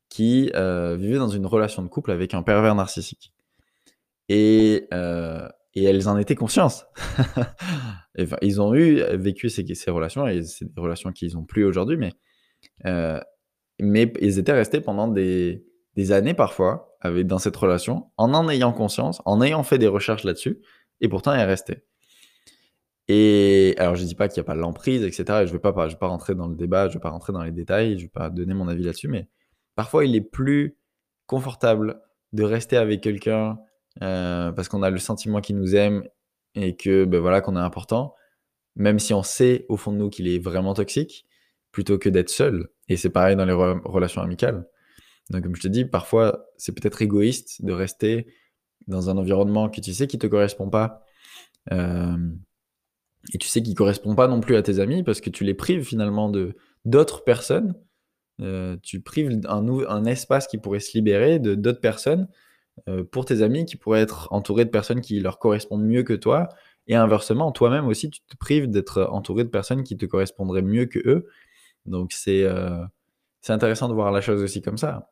qui 0.09 0.51
euh, 0.55 0.97
vivaient 0.99 1.19
dans 1.19 1.29
une 1.29 1.45
relation 1.45 1.83
de 1.83 1.87
couple 1.87 2.09
avec 2.11 2.33
un 2.33 2.41
pervers 2.41 2.73
narcissique. 2.73 3.33
Et, 4.29 4.87
et 5.75 5.83
elles 5.83 6.09
en 6.09 6.17
étaient 6.17 6.35
conscientes. 6.35 6.87
ils 8.41 8.61
ont 8.61 8.73
eu 8.73 9.01
vécu 9.15 9.49
ces, 9.49 9.63
ces 9.75 9.91
relations, 9.91 10.27
et 10.27 10.41
c'est 10.43 10.65
des 10.65 10.81
relations 10.81 11.11
qu'ils 11.11 11.35
n'ont 11.35 11.45
plus 11.45 11.63
aujourd'hui, 11.65 11.97
mais, 11.97 12.13
mais 12.83 14.13
ils 14.21 14.39
étaient 14.39 14.53
restés 14.53 14.81
pendant 14.81 15.07
des, 15.07 15.65
années 16.11 16.33
parfois 16.33 16.97
dans 17.03 17.39
cette 17.39 17.55
relation, 17.55 18.09
en 18.17 18.33
en 18.33 18.49
ayant 18.49 18.71
conscience, 18.71 19.21
en 19.25 19.41
ayant 19.41 19.63
fait 19.63 19.77
des 19.77 19.87
recherches 19.87 20.23
là-dessus, 20.23 20.59
et 21.01 21.07
pourtant 21.09 21.33
est 21.33 21.45
restée. 21.45 21.83
Et 23.09 23.73
alors 23.79 23.95
je 23.95 24.03
dis 24.03 24.15
pas 24.15 24.27
qu'il 24.27 24.39
n'y 24.39 24.45
a 24.45 24.47
pas 24.47 24.55
l'emprise, 24.55 25.03
etc. 25.03 25.23
Et 25.41 25.47
je 25.47 25.51
ne 25.51 25.53
vais 25.53 25.59
pas, 25.59 25.71
vais 25.71 25.95
pas 25.95 26.07
rentrer 26.07 26.35
dans 26.35 26.47
le 26.47 26.55
débat, 26.55 26.87
je 26.87 26.93
ne 26.93 26.93
vais 26.95 26.99
pas 27.01 27.09
rentrer 27.09 27.33
dans 27.33 27.41
les 27.41 27.51
détails, 27.51 27.93
je 27.93 27.95
ne 27.95 28.01
vais 28.01 28.07
pas 28.09 28.29
donner 28.29 28.53
mon 28.53 28.67
avis 28.67 28.83
là-dessus, 28.83 29.07
mais 29.07 29.27
parfois 29.75 30.05
il 30.05 30.15
est 30.15 30.21
plus 30.21 30.77
confortable 31.25 31.99
de 32.33 32.43
rester 32.43 32.77
avec 32.77 33.01
quelqu'un 33.01 33.57
euh, 34.03 34.51
parce 34.51 34.69
qu'on 34.69 34.83
a 34.83 34.89
le 34.91 34.99
sentiment 34.99 35.41
qu'il 35.41 35.57
nous 35.57 35.75
aime 35.75 36.03
et 36.53 36.75
que 36.75 37.05
ben 37.05 37.19
voilà 37.19 37.41
qu'on 37.41 37.55
est 37.55 37.59
important, 37.59 38.13
même 38.75 38.99
si 38.99 39.13
on 39.13 39.23
sait 39.23 39.65
au 39.69 39.77
fond 39.77 39.91
de 39.91 39.97
nous 39.97 40.09
qu'il 40.09 40.27
est 40.27 40.39
vraiment 40.39 40.75
toxique, 40.75 41.25
plutôt 41.71 41.97
que 41.97 42.09
d'être 42.09 42.29
seul. 42.29 42.69
Et 42.87 42.97
c'est 42.97 43.09
pareil 43.09 43.35
dans 43.35 43.45
les 43.45 43.53
relations 43.53 44.21
amicales. 44.21 44.67
Donc 45.29 45.43
comme 45.43 45.55
je 45.55 45.61
te 45.61 45.67
dis, 45.67 45.85
parfois 45.85 46.45
c'est 46.57 46.73
peut-être 46.73 47.01
égoïste 47.01 47.63
de 47.63 47.71
rester 47.71 48.27
dans 48.87 49.09
un 49.09 49.17
environnement 49.17 49.69
que 49.69 49.81
tu 49.81 49.93
sais 49.93 50.07
qui 50.07 50.17
te 50.17 50.27
correspond 50.27 50.69
pas. 50.69 51.05
Euh, 51.71 52.17
et 53.33 53.37
tu 53.37 53.47
sais 53.47 53.61
qu'il 53.61 53.75
correspond 53.75 54.15
pas 54.15 54.27
non 54.27 54.39
plus 54.39 54.55
à 54.55 54.63
tes 54.63 54.79
amis 54.79 55.03
parce 55.03 55.21
que 55.21 55.29
tu 55.29 55.43
les 55.43 55.53
prives 55.53 55.83
finalement 55.83 56.29
de 56.29 56.55
d'autres 56.85 57.23
personnes. 57.23 57.75
Euh, 58.41 58.77
tu 58.81 59.01
prives 59.01 59.39
un, 59.47 59.67
un 59.67 60.05
espace 60.05 60.47
qui 60.47 60.57
pourrait 60.57 60.79
se 60.79 60.97
libérer 60.97 61.39
de 61.39 61.55
d'autres 61.55 61.81
personnes 61.81 62.27
euh, 62.87 63.03
pour 63.03 63.25
tes 63.25 63.41
amis 63.41 63.65
qui 63.65 63.75
pourraient 63.75 64.01
être 64.01 64.27
entourés 64.31 64.65
de 64.65 64.69
personnes 64.69 65.01
qui 65.01 65.19
leur 65.19 65.39
correspondent 65.39 65.85
mieux 65.85 66.03
que 66.03 66.13
toi. 66.13 66.49
Et 66.87 66.95
inversement, 66.95 67.51
toi-même 67.51 67.87
aussi, 67.87 68.09
tu 68.09 68.21
te 68.21 68.37
prives 68.37 68.69
d'être 68.69 69.07
entouré 69.11 69.43
de 69.43 69.49
personnes 69.49 69.83
qui 69.83 69.97
te 69.97 70.05
correspondraient 70.05 70.61
mieux 70.61 70.85
que 70.85 70.99
eux. 71.05 71.27
Donc 71.89 72.13
c'est 72.13 72.43
euh, 72.43 72.85
c'est 73.41 73.53
intéressant 73.53 73.89
de 73.89 73.93
voir 73.93 74.11
la 74.11 74.21
chose 74.21 74.41
aussi 74.41 74.61
comme 74.61 74.77
ça. 74.77 75.11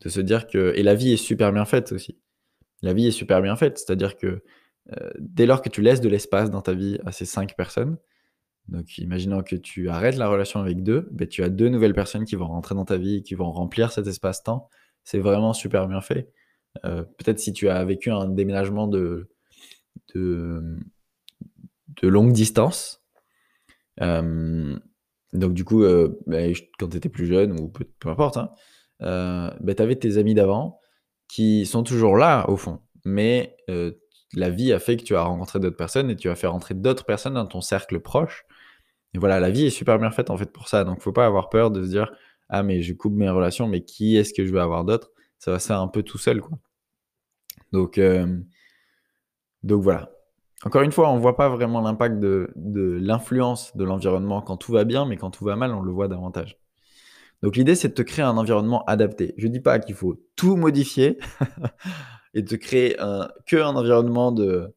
De 0.00 0.08
se 0.08 0.20
dire 0.20 0.46
que... 0.46 0.72
Et 0.76 0.82
la 0.82 0.94
vie 0.94 1.12
est 1.12 1.16
super 1.16 1.52
bien 1.52 1.64
faite 1.64 1.92
aussi. 1.92 2.18
La 2.82 2.92
vie 2.92 3.06
est 3.06 3.12
super 3.12 3.40
bien 3.40 3.56
faite. 3.56 3.78
C'est-à-dire 3.78 4.16
que 4.16 4.42
euh, 4.92 5.10
dès 5.18 5.46
lors 5.46 5.62
que 5.62 5.68
tu 5.68 5.80
laisses 5.80 6.00
de 6.00 6.08
l'espace 6.08 6.50
dans 6.50 6.62
ta 6.62 6.74
vie 6.74 6.98
à 7.06 7.12
ces 7.12 7.24
cinq 7.24 7.56
personnes, 7.56 7.98
donc 8.68 8.98
imaginons 8.98 9.42
que 9.42 9.56
tu 9.56 9.88
arrêtes 9.88 10.16
la 10.16 10.28
relation 10.28 10.60
avec 10.60 10.82
deux, 10.82 11.08
ben, 11.12 11.26
tu 11.26 11.42
as 11.42 11.48
deux 11.48 11.68
nouvelles 11.68 11.94
personnes 11.94 12.24
qui 12.24 12.36
vont 12.36 12.48
rentrer 12.48 12.74
dans 12.74 12.84
ta 12.84 12.96
vie, 12.96 13.22
qui 13.22 13.34
vont 13.34 13.50
remplir 13.50 13.92
cet 13.92 14.06
espace-temps. 14.06 14.68
C'est 15.04 15.18
vraiment 15.18 15.52
super 15.52 15.86
bien 15.86 16.00
fait. 16.00 16.30
Euh, 16.84 17.04
peut-être 17.04 17.38
si 17.38 17.52
tu 17.52 17.68
as 17.68 17.84
vécu 17.84 18.10
un 18.10 18.28
déménagement 18.28 18.88
de, 18.88 19.28
de, 20.14 20.78
longue 22.02 22.32
distance, 22.32 23.02
donc 25.36 25.54
du 25.54 25.64
coup, 25.64 25.84
ben, 26.26 26.54
quand 26.78 26.88
tu 26.88 26.96
étais 26.96 27.08
plus 27.08 27.26
jeune, 27.26 27.58
ou 27.60 27.68
peu, 27.68 28.08
importe, 28.08 28.36
hein, 28.36 28.50
ben, 29.00 29.74
tu 29.74 29.82
avais 29.82 29.96
tes 29.96 30.18
amis 30.18 30.34
d'avant 30.34 30.80
qui 31.28 31.66
sont 31.66 31.82
toujours 31.82 32.16
là 32.16 32.48
au 32.48 32.56
fond, 32.56 32.80
mais 33.04 33.56
la 34.34 34.50
vie 34.50 34.72
a 34.72 34.78
fait 34.78 34.96
que 34.96 35.02
tu 35.02 35.16
as 35.16 35.22
rencontré 35.22 35.58
d'autres 35.58 35.76
personnes 35.76 36.10
et 36.10 36.16
tu 36.16 36.28
as 36.28 36.34
fait 36.34 36.46
rentrer 36.46 36.74
d'autres 36.74 37.04
personnes 37.04 37.34
dans 37.34 37.46
ton 37.46 37.60
cercle 37.60 38.00
proche. 38.00 38.44
Et 39.14 39.18
voilà, 39.18 39.40
la 39.40 39.50
vie 39.50 39.66
est 39.66 39.70
super 39.70 39.98
bien 39.98 40.10
faite 40.10 40.30
en 40.30 40.36
fait 40.36 40.52
pour 40.52 40.68
ça. 40.68 40.84
Donc 40.84 41.00
faut 41.00 41.12
pas 41.12 41.26
avoir 41.26 41.48
peur 41.48 41.70
de 41.70 41.82
se 41.84 41.88
dire 41.88 42.12
ah 42.48 42.62
mais 42.62 42.82
je 42.82 42.92
coupe 42.92 43.14
mes 43.14 43.30
relations, 43.30 43.66
mais 43.66 43.84
qui 43.84 44.16
est-ce 44.16 44.34
que 44.34 44.44
je 44.44 44.52
vais 44.52 44.60
avoir 44.60 44.84
d'autres 44.84 45.10
Ça 45.38 45.50
va 45.50 45.58
se 45.58 45.66
faire 45.66 45.80
un 45.80 45.88
peu 45.88 46.02
tout 46.02 46.18
seul 46.18 46.40
quoi. 46.40 46.58
Euh, 47.74 48.40
donc 49.62 49.82
voilà. 49.82 50.10
Encore 50.64 50.82
une 50.82 50.92
fois, 50.92 51.10
on 51.10 51.18
voit 51.18 51.36
pas 51.36 51.48
vraiment 51.48 51.80
l'impact 51.80 52.18
de, 52.18 52.50
l'influence 52.56 53.76
de 53.76 53.84
l'environnement 53.84 54.40
quand 54.40 54.56
tout 54.56 54.72
va 54.72 54.84
bien, 54.84 55.04
mais 55.04 55.16
quand 55.16 55.30
tout 55.30 55.44
va 55.44 55.56
mal, 55.56 55.72
on 55.72 55.82
le 55.82 55.92
voit 55.92 56.08
davantage. 56.08 56.58
Donc 57.42 57.56
l'idée, 57.56 57.74
c'est 57.74 57.88
de 57.88 57.94
te 57.94 58.02
créer 58.02 58.24
un 58.24 58.38
environnement 58.38 58.82
adapté. 58.86 59.34
Je 59.36 59.46
dis 59.48 59.60
pas 59.60 59.78
qu'il 59.78 59.94
faut 59.94 60.16
tout 60.34 60.56
modifier, 60.56 61.18
et 62.34 62.42
de 62.42 62.56
créer 62.56 62.98
un, 63.00 63.28
environnement 63.52 64.32
de, 64.32 64.74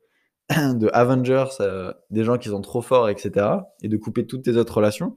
de 0.49 0.89
Avengers, 0.93 1.57
euh, 1.61 1.93
des 2.09 2.23
gens 2.23 2.37
qui 2.37 2.49
sont 2.49 2.61
trop 2.61 2.81
forts, 2.81 3.09
etc. 3.09 3.47
Et 3.81 3.87
de 3.87 3.97
couper 3.97 4.25
toutes 4.25 4.43
tes 4.43 4.57
autres 4.57 4.75
relations. 4.75 5.15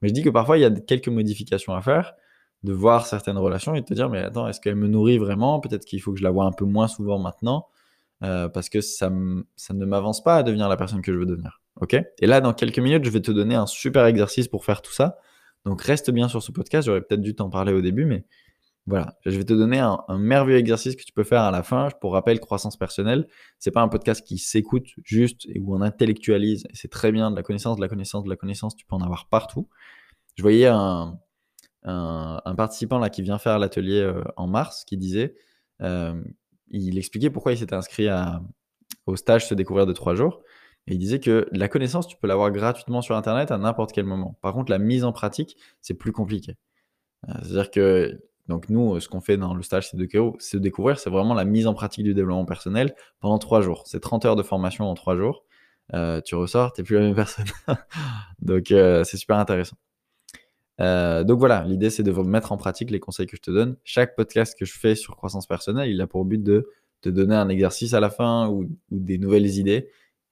Mais 0.00 0.08
je 0.08 0.14
dis 0.14 0.22
que 0.22 0.30
parfois, 0.30 0.58
il 0.58 0.60
y 0.60 0.64
a 0.64 0.70
quelques 0.70 1.08
modifications 1.08 1.74
à 1.74 1.80
faire, 1.80 2.14
de 2.62 2.72
voir 2.72 3.06
certaines 3.06 3.38
relations 3.38 3.74
et 3.74 3.80
de 3.80 3.86
te 3.86 3.94
dire, 3.94 4.10
mais 4.10 4.18
attends, 4.20 4.48
est-ce 4.48 4.60
qu'elle 4.60 4.76
me 4.76 4.86
nourrit 4.88 5.18
vraiment? 5.18 5.60
Peut-être 5.60 5.84
qu'il 5.84 6.00
faut 6.00 6.12
que 6.12 6.18
je 6.18 6.24
la 6.24 6.30
vois 6.30 6.44
un 6.44 6.52
peu 6.52 6.64
moins 6.64 6.88
souvent 6.88 7.18
maintenant, 7.18 7.68
euh, 8.22 8.48
parce 8.48 8.68
que 8.68 8.80
ça, 8.80 9.10
ne 9.10 9.84
m'avance 9.84 10.22
pas 10.22 10.36
à 10.36 10.42
devenir 10.42 10.68
la 10.68 10.76
personne 10.76 11.02
que 11.02 11.12
je 11.12 11.18
veux 11.18 11.26
devenir. 11.26 11.60
Ok? 11.80 11.94
Et 11.94 12.26
là, 12.26 12.40
dans 12.40 12.52
quelques 12.52 12.78
minutes, 12.78 13.04
je 13.04 13.10
vais 13.10 13.20
te 13.20 13.32
donner 13.32 13.54
un 13.54 13.66
super 13.66 14.06
exercice 14.06 14.48
pour 14.48 14.64
faire 14.64 14.82
tout 14.82 14.92
ça. 14.92 15.18
Donc 15.64 15.82
reste 15.82 16.10
bien 16.10 16.28
sur 16.28 16.42
ce 16.42 16.52
podcast, 16.52 16.86
j'aurais 16.86 17.02
peut-être 17.02 17.20
dû 17.20 17.34
t'en 17.34 17.48
parler 17.48 17.72
au 17.72 17.80
début, 17.80 18.04
mais 18.04 18.24
voilà, 18.86 19.16
je 19.24 19.36
vais 19.36 19.44
te 19.44 19.52
donner 19.52 19.78
un, 19.78 20.02
merveilleux 20.18 20.58
exercice 20.58 20.96
que 20.96 21.04
tu 21.04 21.12
peux 21.12 21.22
faire 21.22 21.42
à 21.42 21.52
la 21.52 21.62
fin. 21.62 21.88
Pour 22.00 22.14
rappel, 22.14 22.40
croissance 22.40 22.76
personnelle, 22.76 23.28
c'est 23.58 23.70
pas 23.70 23.80
un 23.80 23.88
podcast 23.88 24.26
qui 24.26 24.38
s'écoute 24.38 24.88
juste 25.04 25.46
et 25.46 25.60
où 25.60 25.76
on 25.76 25.82
intellectualise. 25.82 26.66
C'est 26.72 26.90
très 26.90 27.12
bien 27.12 27.30
de 27.30 27.36
la 27.36 27.44
connaissance, 27.44 27.76
de 27.76 27.80
la 27.80 27.88
connaissance, 27.88 28.24
de 28.24 28.28
la 28.28 28.36
connaissance. 28.36 28.74
Tu 28.74 28.84
peux 28.84 28.96
en 28.96 29.02
avoir 29.02 29.28
partout. 29.28 29.68
Je 30.34 30.42
voyais 30.42 30.66
un, 30.66 31.18
participant 32.56 32.98
là 32.98 33.08
qui 33.08 33.22
vient 33.22 33.38
faire 33.38 33.60
l'atelier 33.60 34.00
euh, 34.00 34.24
en 34.36 34.48
mars 34.48 34.84
qui 34.84 34.96
disait, 34.96 35.36
euh, 35.80 36.20
il 36.72 36.98
expliquait 36.98 37.30
pourquoi 37.30 37.52
il 37.52 37.58
s'était 37.58 37.74
inscrit 37.74 38.08
au 39.06 39.16
stage 39.16 39.46
se 39.46 39.54
découvrir 39.54 39.86
de 39.86 39.92
trois 39.92 40.14
jours. 40.14 40.42
Et 40.86 40.94
il 40.94 40.98
disait 40.98 41.20
que 41.20 41.46
la 41.52 41.68
connaissance, 41.68 42.08
tu 42.08 42.16
peux 42.16 42.26
l'avoir 42.26 42.50
gratuitement 42.50 43.02
sur 43.02 43.16
Internet 43.16 43.52
à 43.52 43.58
n'importe 43.58 43.92
quel 43.92 44.04
moment. 44.04 44.36
Par 44.42 44.52
contre, 44.52 44.70
la 44.72 44.78
mise 44.78 45.04
en 45.04 45.12
pratique, 45.12 45.56
c'est 45.80 45.94
plus 45.94 46.12
compliqué. 46.12 46.56
Euh, 47.28 47.34
c'est-à-dire 47.42 47.70
que 47.70 48.20
donc 48.48 48.68
nous, 48.68 48.98
ce 48.98 49.08
qu'on 49.08 49.20
fait 49.20 49.36
dans 49.36 49.54
le 49.54 49.62
stage, 49.62 49.88
c'est 49.90 49.96
de, 49.96 50.58
découvrir, 50.58 50.98
c'est 50.98 51.10
vraiment 51.10 51.34
la 51.34 51.44
mise 51.44 51.66
en 51.68 51.74
pratique 51.74 52.04
du 52.04 52.14
développement 52.14 52.44
personnel 52.44 52.94
pendant 53.20 53.38
trois 53.38 53.60
jours. 53.60 53.84
C'est 53.86 54.00
30 54.00 54.24
heures 54.24 54.36
de 54.36 54.42
formation 54.42 54.90
en 54.90 54.94
trois 54.94 55.16
jours. 55.16 55.44
Euh, 55.94 56.20
tu 56.20 56.34
ressors, 56.34 56.72
tu 56.72 56.80
n'es 56.80 56.84
plus 56.84 56.96
la 56.96 57.02
même 57.02 57.14
personne. 57.14 57.46
donc 58.40 58.72
euh, 58.72 59.04
c'est 59.04 59.16
super 59.16 59.38
intéressant. 59.38 59.76
Euh, 60.80 61.22
donc 61.24 61.38
voilà, 61.38 61.64
l'idée 61.64 61.90
c'est 61.90 62.02
de 62.02 62.12
mettre 62.22 62.52
en 62.52 62.56
pratique 62.56 62.90
les 62.90 63.00
conseils 63.00 63.26
que 63.26 63.36
je 63.36 63.42
te 63.42 63.50
donne. 63.50 63.76
Chaque 63.84 64.16
podcast 64.16 64.58
que 64.58 64.64
je 64.64 64.78
fais 64.78 64.94
sur 64.94 65.16
croissance 65.16 65.46
personnelle, 65.46 65.90
il 65.90 66.00
a 66.00 66.06
pour 66.06 66.24
but 66.24 66.42
de 66.42 66.68
te 67.00 67.08
donner 67.08 67.34
un 67.34 67.48
exercice 67.48 67.94
à 67.94 68.00
la 68.00 68.10
fin 68.10 68.48
ou, 68.48 68.66
des 68.90 69.18
nouvelles 69.18 69.58
idées 69.58 69.88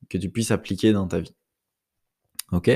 que 0.09 0.19
tu 0.19 0.31
puisses 0.31 0.51
appliquer 0.51 0.93
dans 0.93 1.07
ta 1.07 1.21
vie. 1.21 1.35
Ok? 2.53 2.71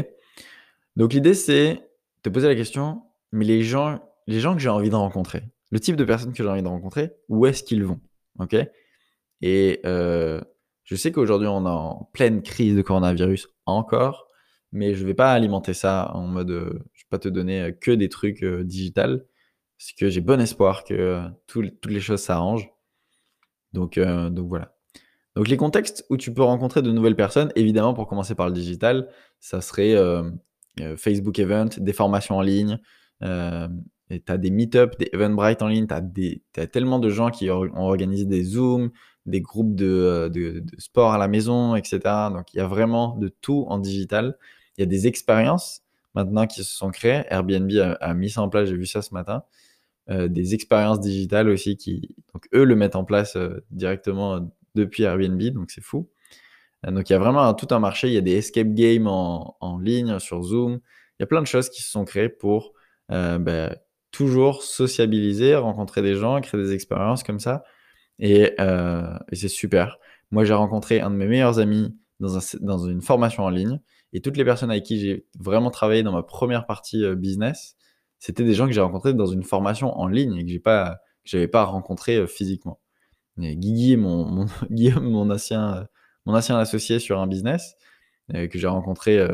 Donc 0.96 1.12
l'idée 1.12 1.34
c'est 1.34 1.74
de 1.74 1.80
te 2.22 2.28
poser 2.28 2.48
la 2.48 2.54
question, 2.54 3.02
mais 3.32 3.44
les 3.44 3.62
gens 3.62 4.00
les 4.26 4.40
gens 4.40 4.54
que 4.54 4.60
j'ai 4.60 4.70
envie 4.70 4.90
de 4.90 4.94
rencontrer, 4.94 5.42
le 5.70 5.80
type 5.80 5.96
de 5.96 6.04
personnes 6.04 6.32
que 6.32 6.42
j'ai 6.42 6.48
envie 6.48 6.62
de 6.62 6.68
rencontrer, 6.68 7.12
où 7.28 7.46
est-ce 7.46 7.62
qu'ils 7.62 7.84
vont? 7.84 8.00
Ok? 8.38 8.56
Et 9.42 9.80
euh, 9.84 10.40
je 10.84 10.96
sais 10.96 11.12
qu'aujourd'hui, 11.12 11.48
on 11.48 11.66
est 11.66 11.68
en 11.68 12.08
pleine 12.12 12.42
crise 12.42 12.76
de 12.76 12.82
coronavirus 12.82 13.48
encore, 13.66 14.28
mais 14.74 14.94
je 14.94 15.06
vais 15.06 15.14
pas 15.14 15.32
alimenter 15.32 15.72
ça 15.72 16.10
en 16.14 16.26
mode 16.26 16.50
euh, 16.50 16.84
je 16.92 17.04
vais 17.04 17.08
pas 17.08 17.18
te 17.18 17.28
donner 17.28 17.62
euh, 17.62 17.72
que 17.72 17.92
des 17.92 18.08
trucs 18.08 18.42
euh, 18.42 18.64
digitales, 18.64 19.24
parce 19.78 19.92
que 19.92 20.10
j'ai 20.10 20.20
bon 20.20 20.40
espoir 20.40 20.84
que 20.84 21.22
toutes 21.46 21.86
les 21.86 22.00
choses 22.00 22.20
s'arrangent. 22.20 22.68
Donc, 23.72 23.98
donc 23.98 24.48
voilà. 24.48 24.76
Donc 25.34 25.48
les 25.48 25.56
contextes 25.56 26.06
où 26.10 26.16
tu 26.16 26.32
peux 26.32 26.44
rencontrer 26.44 26.80
de 26.80 26.92
nouvelles 26.92 27.16
personnes, 27.16 27.50
évidemment 27.56 27.92
pour 27.92 28.06
commencer 28.06 28.36
par 28.36 28.46
le 28.46 28.52
digital, 28.52 29.08
ça 29.40 29.60
serait 29.60 29.96
Facebook 30.96 31.40
Event, 31.40 31.70
des 31.76 31.92
formations 31.92 32.36
en 32.36 32.40
ligne, 32.40 32.78
tu 33.20 33.26
as 33.26 34.38
des 34.38 34.50
meet-up, 34.50 34.96
des 34.96 35.10
Eventbrite 35.12 35.60
en 35.62 35.68
ligne, 35.68 35.88
tu 35.88 36.60
as, 36.60 36.66
tellement 36.68 37.00
de 37.00 37.10
gens 37.10 37.30
qui 37.30 37.50
ont 37.50 37.72
organisé 37.76 38.26
des 38.26 38.44
Zooms, 38.44 38.92
des 39.26 39.40
groupes 39.40 39.74
de, 39.74 40.30
de, 40.32 40.62
sport 40.78 41.12
à 41.12 41.18
la 41.18 41.26
maison, 41.26 41.74
etc. 41.74 41.98
Donc 42.30 42.54
il 42.54 42.58
y 42.58 42.60
a 42.60 42.68
vraiment 42.68 43.16
de 43.16 43.26
tout 43.28 43.66
en 43.68 43.78
digital. 43.78 44.38
Il 44.76 44.80
y 44.80 44.84
a 44.84 44.86
des 44.86 45.06
expériences 45.06 45.82
maintenant 46.14 46.46
qui 46.46 46.62
se 46.62 46.76
sont 46.76 46.90
créées. 46.90 47.24
Airbnb 47.28 47.70
a, 48.00 48.14
mis 48.14 48.30
ça 48.30 48.42
en 48.42 48.48
place, 48.48 48.68
j'ai 48.68 48.76
vu 48.76 48.86
ça 48.86 49.02
ce 49.02 49.14
matin. 49.14 49.44
Euh, 50.10 50.28
des 50.28 50.54
expériences 50.54 51.00
digitales 51.00 51.48
aussi 51.48 51.76
qui, 51.76 52.14
eux 52.54 52.64
le 52.64 52.76
mettent 52.76 52.96
en 52.96 53.04
place 53.04 53.36
euh, 53.36 53.64
directement 53.70 54.52
depuis 54.74 55.04
Airbnb, 55.04 55.40
donc 55.54 55.70
c'est 55.70 55.82
fou. 55.82 56.10
Euh, 56.86 56.90
donc 56.90 57.08
il 57.08 57.14
y 57.14 57.16
a 57.16 57.18
vraiment 57.18 57.54
tout 57.54 57.68
un 57.70 57.78
marché. 57.78 58.08
Il 58.08 58.14
y 58.14 58.18
a 58.18 58.20
des 58.20 58.36
escape 58.36 58.68
games 58.74 59.06
en, 59.06 59.78
ligne 59.78 60.18
sur 60.18 60.42
Zoom. 60.42 60.80
Il 61.18 61.22
y 61.22 61.24
a 61.24 61.26
plein 61.26 61.40
de 61.40 61.46
choses 61.46 61.70
qui 61.70 61.82
se 61.82 61.90
sont 61.90 62.04
créées 62.04 62.28
pour 62.28 62.74
ben, 63.08 63.76
toujours 64.10 64.62
sociabiliser, 64.62 65.56
rencontrer 65.56 66.02
des 66.02 66.14
gens, 66.14 66.40
créer 66.40 66.60
des 66.60 66.72
expériences 66.72 67.22
comme 67.22 67.40
ça. 67.40 67.64
Euh, 68.22 69.18
et, 69.30 69.36
c'est 69.36 69.48
super. 69.48 69.98
Moi, 70.30 70.44
j'ai 70.44 70.54
rencontré 70.54 71.00
un 71.00 71.10
de 71.10 71.16
mes 71.16 71.26
meilleurs 71.26 71.58
amis 71.58 71.96
dans, 72.20 72.78
une 72.86 73.02
formation 73.02 73.44
en 73.44 73.50
ligne. 73.50 73.80
Et 74.14 74.20
toutes 74.20 74.36
les 74.36 74.44
personnes 74.44 74.70
avec 74.70 74.84
qui 74.84 74.98
j'ai 75.00 75.26
vraiment 75.38 75.70
travaillé 75.70 76.02
dans 76.02 76.12
ma 76.12 76.22
première 76.22 76.66
partie 76.66 77.04
euh, 77.04 77.16
business, 77.16 77.76
c'était 78.20 78.44
des 78.44 78.54
gens 78.54 78.66
que 78.66 78.72
j'ai 78.72 78.80
rencontrés 78.80 79.12
dans 79.12 79.26
une 79.26 79.42
formation 79.42 79.98
en 79.98 80.06
ligne 80.06 80.36
et 80.36 80.44
que 80.44 80.50
j'ai 80.50 80.60
pas, 80.60 81.00
j'avais 81.24 81.48
pas 81.48 81.64
rencontré 81.64 82.16
euh, 82.16 82.26
physiquement. 82.26 82.80
Guigui, 83.36 83.96
mon, 83.96 84.46
Guillaume, 84.70 85.10
mon 85.10 85.28
ancien, 85.30 85.88
mon 86.24 86.34
ancien 86.34 86.56
associé 86.56 87.00
sur 87.00 87.20
un 87.20 87.26
business, 87.26 87.74
que 88.32 88.58
j'ai 88.58 88.68
rencontré 88.68 89.28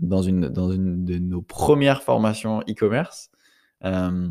dans, 0.00 0.22
une, 0.22 0.48
dans 0.48 0.70
une 0.70 1.04
de 1.04 1.18
nos 1.18 1.42
premières 1.42 2.02
formations 2.02 2.60
e-commerce, 2.60 3.30
euh, 3.84 4.28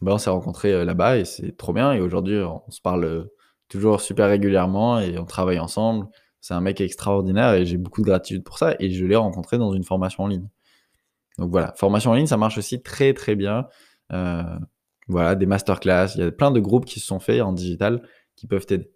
bah, 0.00 0.14
on 0.14 0.18
s'est 0.18 0.30
rencontrés 0.30 0.84
là-bas 0.84 1.18
et 1.18 1.24
c'est 1.24 1.56
trop 1.56 1.72
bien. 1.72 1.92
Et 1.92 2.00
aujourd'hui, 2.00 2.40
on 2.40 2.70
se 2.70 2.80
parle 2.80 3.28
toujours 3.68 4.00
super 4.00 4.28
régulièrement 4.28 4.98
et 4.98 5.18
on 5.18 5.24
travaille 5.24 5.58
ensemble. 5.58 6.06
C'est 6.46 6.54
un 6.54 6.60
mec 6.60 6.80
extraordinaire 6.80 7.54
et 7.54 7.66
j'ai 7.66 7.76
beaucoup 7.76 8.02
de 8.02 8.06
gratitude 8.06 8.44
pour 8.44 8.56
ça. 8.56 8.76
Et 8.78 8.90
je 8.90 9.04
l'ai 9.04 9.16
rencontré 9.16 9.58
dans 9.58 9.72
une 9.72 9.82
formation 9.82 10.22
en 10.22 10.26
ligne. 10.28 10.48
Donc 11.38 11.50
voilà, 11.50 11.74
formation 11.76 12.12
en 12.12 12.14
ligne, 12.14 12.28
ça 12.28 12.36
marche 12.36 12.56
aussi 12.56 12.80
très 12.80 13.14
très 13.14 13.34
bien. 13.34 13.66
Euh, 14.12 14.44
voilà, 15.08 15.34
des 15.34 15.44
masterclass, 15.44 16.10
il 16.14 16.20
y 16.20 16.22
a 16.22 16.30
plein 16.30 16.52
de 16.52 16.60
groupes 16.60 16.84
qui 16.84 17.00
se 17.00 17.06
sont 17.08 17.18
faits 17.18 17.42
en 17.42 17.52
digital 17.52 18.00
qui 18.36 18.46
peuvent 18.46 18.64
t'aider. 18.64 18.92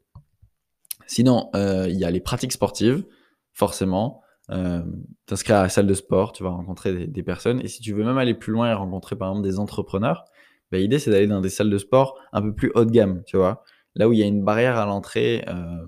Sinon, 1.08 1.50
euh, 1.56 1.88
il 1.88 1.98
y 1.98 2.04
a 2.04 2.10
les 2.12 2.20
pratiques 2.20 2.52
sportives, 2.52 3.04
forcément. 3.52 4.22
Euh, 4.52 4.84
T'inscrire 5.26 5.56
à 5.56 5.62
la 5.64 5.68
salle 5.68 5.88
de 5.88 5.94
sport, 5.94 6.30
tu 6.30 6.44
vas 6.44 6.50
rencontrer 6.50 7.08
des, 7.08 7.22
personnes. 7.24 7.60
Et 7.62 7.66
si 7.66 7.82
tu 7.82 7.92
veux 7.92 8.04
même 8.04 8.18
aller 8.18 8.34
plus 8.34 8.52
loin 8.52 8.70
et 8.70 8.74
rencontrer 8.74 9.16
par 9.16 9.28
exemple 9.28 9.42
des 9.42 9.58
entrepreneurs, 9.58 10.24
bah, 10.70 10.78
l'idée 10.78 11.00
c'est 11.00 11.10
d'aller 11.10 11.26
dans 11.26 11.40
des 11.40 11.50
salles 11.50 11.70
de 11.70 11.78
sport 11.78 12.16
un 12.32 12.42
peu 12.42 12.54
plus 12.54 12.70
haut 12.76 12.84
de 12.84 12.92
gamme, 12.92 13.24
tu 13.26 13.36
vois. 13.36 13.64
Là 13.96 14.08
où 14.08 14.12
il 14.12 14.20
y 14.20 14.22
a 14.22 14.26
une 14.26 14.44
barrière 14.44 14.78
à 14.78 14.86
l'entrée 14.86 15.44
euh, 15.48 15.84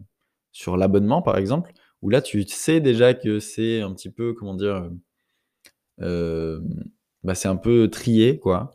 sur 0.53 0.77
l'abonnement, 0.77 1.23
par 1.23 1.37
exemple, 1.39 1.73
où 2.03 2.11
là 2.11 2.23
tu 2.23 2.43
sais 2.47 2.81
déjà 2.81 3.15
que 3.15 3.41
c'est 3.41 3.81
un 3.81 3.93
petit 3.93 4.11
peu, 4.11 4.35
comment 4.35 4.55
dire, 4.55 4.91
euh, 6.01 6.61
bah, 7.25 7.35
c'est 7.35 7.49
un 7.49 7.57
peu 7.57 7.89
trié, 7.89 8.39
quoi. 8.39 8.71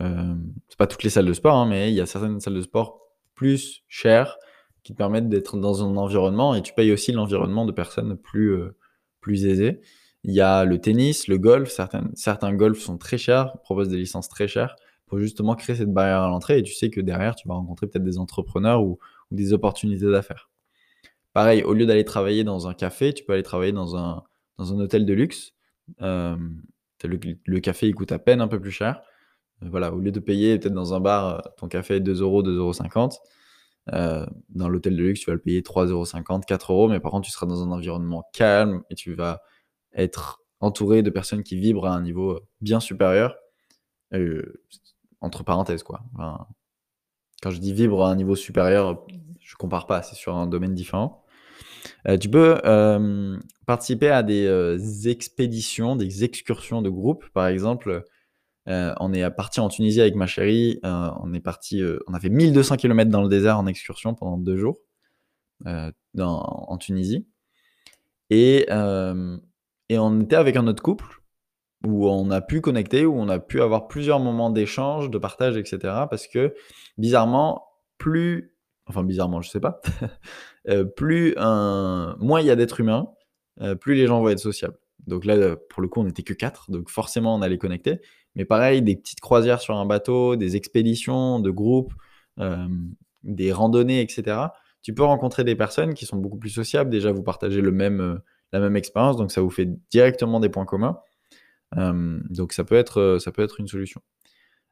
Euh, 0.00 0.34
c'est 0.68 0.78
pas 0.78 0.86
toutes 0.86 1.02
les 1.02 1.10
salles 1.10 1.26
de 1.26 1.32
sport, 1.32 1.56
hein, 1.56 1.66
mais 1.66 1.90
il 1.90 1.94
y 1.94 2.00
a 2.00 2.06
certaines 2.06 2.40
salles 2.40 2.54
de 2.54 2.62
sport 2.62 3.00
plus 3.34 3.82
chères 3.88 4.38
qui 4.82 4.92
te 4.92 4.98
permettent 4.98 5.28
d'être 5.28 5.56
dans 5.58 5.84
un 5.84 5.96
environnement 5.96 6.54
et 6.54 6.62
tu 6.62 6.72
payes 6.72 6.92
aussi 6.92 7.12
l'environnement 7.12 7.66
de 7.66 7.72
personnes 7.72 8.16
plus, 8.16 8.54
euh, 8.54 8.76
plus 9.20 9.46
aisées. 9.46 9.80
Il 10.22 10.32
y 10.32 10.40
a 10.40 10.64
le 10.64 10.78
tennis, 10.80 11.28
le 11.28 11.38
golf, 11.38 11.70
certains 12.14 12.54
golfs 12.54 12.80
sont 12.80 12.98
très 12.98 13.18
chers, 13.18 13.52
proposent 13.62 13.88
des 13.88 13.96
licences 13.96 14.28
très 14.28 14.48
chères 14.48 14.76
pour 15.06 15.18
justement 15.18 15.54
créer 15.56 15.76
cette 15.76 15.92
barrière 15.92 16.20
à 16.20 16.28
l'entrée 16.28 16.58
et 16.58 16.62
tu 16.62 16.74
sais 16.74 16.90
que 16.90 17.00
derrière 17.00 17.34
tu 17.34 17.48
vas 17.48 17.54
rencontrer 17.54 17.86
peut-être 17.86 18.04
des 18.04 18.18
entrepreneurs 18.18 18.82
ou, 18.82 18.98
des 19.30 19.52
opportunités 19.52 20.10
d'affaires. 20.10 20.49
Pareil, 21.32 21.62
au 21.62 21.74
lieu 21.74 21.86
d'aller 21.86 22.04
travailler 22.04 22.44
dans 22.44 22.68
un 22.68 22.74
café, 22.74 23.12
tu 23.14 23.24
peux 23.24 23.32
aller 23.32 23.42
travailler 23.42 23.72
dans 23.72 23.96
un, 23.96 24.24
dans 24.58 24.72
un 24.72 24.80
hôtel 24.80 25.06
de 25.06 25.12
luxe. 25.12 25.52
Euh, 26.02 26.36
le, 27.04 27.60
café 27.60 27.88
il 27.88 27.94
coûte 27.94 28.12
à 28.12 28.18
peine 28.18 28.40
un 28.40 28.48
peu 28.48 28.60
plus 28.60 28.70
cher. 28.70 29.02
Euh, 29.62 29.68
voilà, 29.70 29.92
au 29.92 29.98
lieu 29.98 30.12
de 30.12 30.20
payer 30.20 30.58
peut-être 30.58 30.74
dans 30.74 30.94
un 30.94 31.00
bar 31.00 31.26
euh, 31.26 31.50
ton 31.56 31.68
café 31.68 32.00
2 32.00 32.20
euros, 32.20 32.42
2,50 32.42 32.56
euros, 32.56 33.10
euh, 33.92 34.26
dans 34.50 34.68
l'hôtel 34.68 34.96
de 34.96 35.02
luxe, 35.02 35.20
tu 35.20 35.26
vas 35.26 35.34
le 35.34 35.40
payer 35.40 35.62
3,50 35.62 35.90
euros, 35.90 36.40
4 36.46 36.72
euros, 36.72 36.88
mais 36.88 37.00
par 37.00 37.10
contre, 37.12 37.26
tu 37.26 37.32
seras 37.32 37.46
dans 37.46 37.62
un 37.62 37.70
environnement 37.70 38.24
calme 38.32 38.82
et 38.90 38.94
tu 38.94 39.14
vas 39.14 39.42
être 39.94 40.42
entouré 40.60 41.02
de 41.02 41.10
personnes 41.10 41.42
qui 41.42 41.56
vibrent 41.56 41.86
à 41.86 41.94
un 41.94 42.02
niveau 42.02 42.40
bien 42.60 42.80
supérieur. 42.80 43.36
Euh, 44.12 44.62
entre 45.20 45.44
parenthèses, 45.44 45.82
quoi. 45.82 46.02
quand 47.42 47.50
je 47.50 47.58
dis 47.58 47.74
vibre 47.74 48.04
à 48.06 48.10
un 48.10 48.16
niveau 48.16 48.34
supérieur, 48.34 49.04
je 49.50 49.56
compare 49.56 49.86
pas, 49.86 50.02
c'est 50.02 50.14
sur 50.14 50.36
un 50.36 50.46
domaine 50.46 50.74
différent. 50.74 51.24
Euh, 52.06 52.16
tu 52.16 52.28
peux 52.28 52.60
euh, 52.64 53.36
participer 53.66 54.08
à 54.08 54.22
des 54.22 55.08
expéditions, 55.08 55.96
des 55.96 56.22
excursions 56.22 56.82
de 56.82 56.88
groupe. 56.88 57.28
Par 57.30 57.48
exemple, 57.48 58.04
on 58.66 59.12
est 59.12 59.28
parti 59.30 59.58
en 59.58 59.68
Tunisie 59.68 60.00
avec 60.00 60.14
ma 60.14 60.28
chérie. 60.28 60.78
on 60.84 61.34
est 61.34 61.40
parti, 61.40 61.82
on 62.06 62.14
a 62.14 62.20
fait 62.20 62.28
1200 62.28 62.76
km 62.76 63.10
dans 63.10 63.22
le 63.22 63.28
désert 63.28 63.58
en 63.58 63.66
excursion 63.66 64.14
pendant 64.14 64.38
deux 64.38 64.56
jours 64.56 64.78
en 65.66 66.78
Tunisie. 66.78 67.26
Et, 68.30 68.68
et 68.68 69.98
on 69.98 70.20
était 70.20 70.36
avec 70.36 70.54
un 70.54 70.68
autre 70.68 70.84
couple 70.84 71.20
où 71.84 72.08
on 72.08 72.30
a 72.30 72.40
pu 72.40 72.60
connecter, 72.60 73.06
où 73.06 73.18
on 73.18 73.28
a 73.28 73.40
pu 73.40 73.60
avoir 73.60 73.88
plusieurs 73.88 74.20
moments 74.20 74.50
d'échange, 74.50 75.10
de 75.10 75.18
partage, 75.18 75.56
etc. 75.56 75.78
Parce 76.08 76.28
que 76.28 76.54
bizarrement, 76.96 77.66
plus, 77.98 78.54
enfin 78.90 79.04
bizarrement, 79.04 79.40
je 79.40 79.48
sais 79.48 79.60
pas, 79.60 79.80
euh, 80.68 80.84
plus 80.84 81.34
un, 81.38 82.16
moins 82.20 82.40
il 82.40 82.46
y 82.46 82.50
a 82.50 82.56
d'êtres 82.56 82.80
humains, 82.80 83.08
euh, 83.62 83.74
plus 83.74 83.94
les 83.94 84.06
gens 84.06 84.20
vont 84.20 84.28
être 84.28 84.40
sociables. 84.40 84.76
Donc 85.06 85.24
là, 85.24 85.56
pour 85.70 85.80
le 85.80 85.88
coup, 85.88 86.00
on 86.00 86.04
n'était 86.04 86.22
que 86.22 86.34
quatre, 86.34 86.70
donc 86.70 86.90
forcément, 86.90 87.34
on 87.34 87.42
allait 87.42 87.56
connecter. 87.56 88.00
Mais 88.34 88.44
pareil, 88.44 88.82
des 88.82 88.96
petites 88.96 89.20
croisières 89.20 89.60
sur 89.60 89.76
un 89.76 89.86
bateau, 89.86 90.36
des 90.36 90.56
expéditions 90.56 91.40
de 91.40 91.50
groupe, 91.50 91.92
euh, 92.38 92.68
des 93.22 93.52
randonnées, 93.52 94.02
etc. 94.02 94.38
Tu 94.82 94.92
peux 94.92 95.02
rencontrer 95.02 95.42
des 95.44 95.56
personnes 95.56 95.94
qui 95.94 96.04
sont 96.04 96.16
beaucoup 96.16 96.38
plus 96.38 96.50
sociables. 96.50 96.90
Déjà, 96.90 97.12
vous 97.12 97.22
partagez 97.22 97.60
le 97.60 97.72
même, 97.72 98.20
la 98.52 98.60
même 98.60 98.76
expérience, 98.76 99.16
donc 99.16 99.32
ça 99.32 99.40
vous 99.40 99.50
fait 99.50 99.68
directement 99.90 100.40
des 100.40 100.48
points 100.48 100.66
communs. 100.66 100.98
Donc 101.76 102.52
ça 102.52 102.64
peut 102.64 102.76
être, 102.76 103.18
ça 103.20 103.32
peut 103.32 103.42
être 103.42 103.60
une 103.60 103.68
solution. 103.68 104.00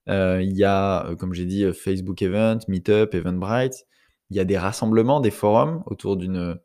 Il 0.06 0.56
y 0.56 0.64
a, 0.64 1.14
comme 1.16 1.34
j'ai 1.34 1.46
dit, 1.46 1.64
Facebook 1.72 2.22
Event, 2.22 2.58
Meetup, 2.68 3.14
Eventbrite. 3.14 3.86
Il 4.30 4.36
y 4.36 4.40
a 4.40 4.44
des 4.44 4.58
rassemblements, 4.58 5.20
des 5.20 5.30
forums 5.30 5.82
autour 5.86 6.16
d'une, 6.16 6.58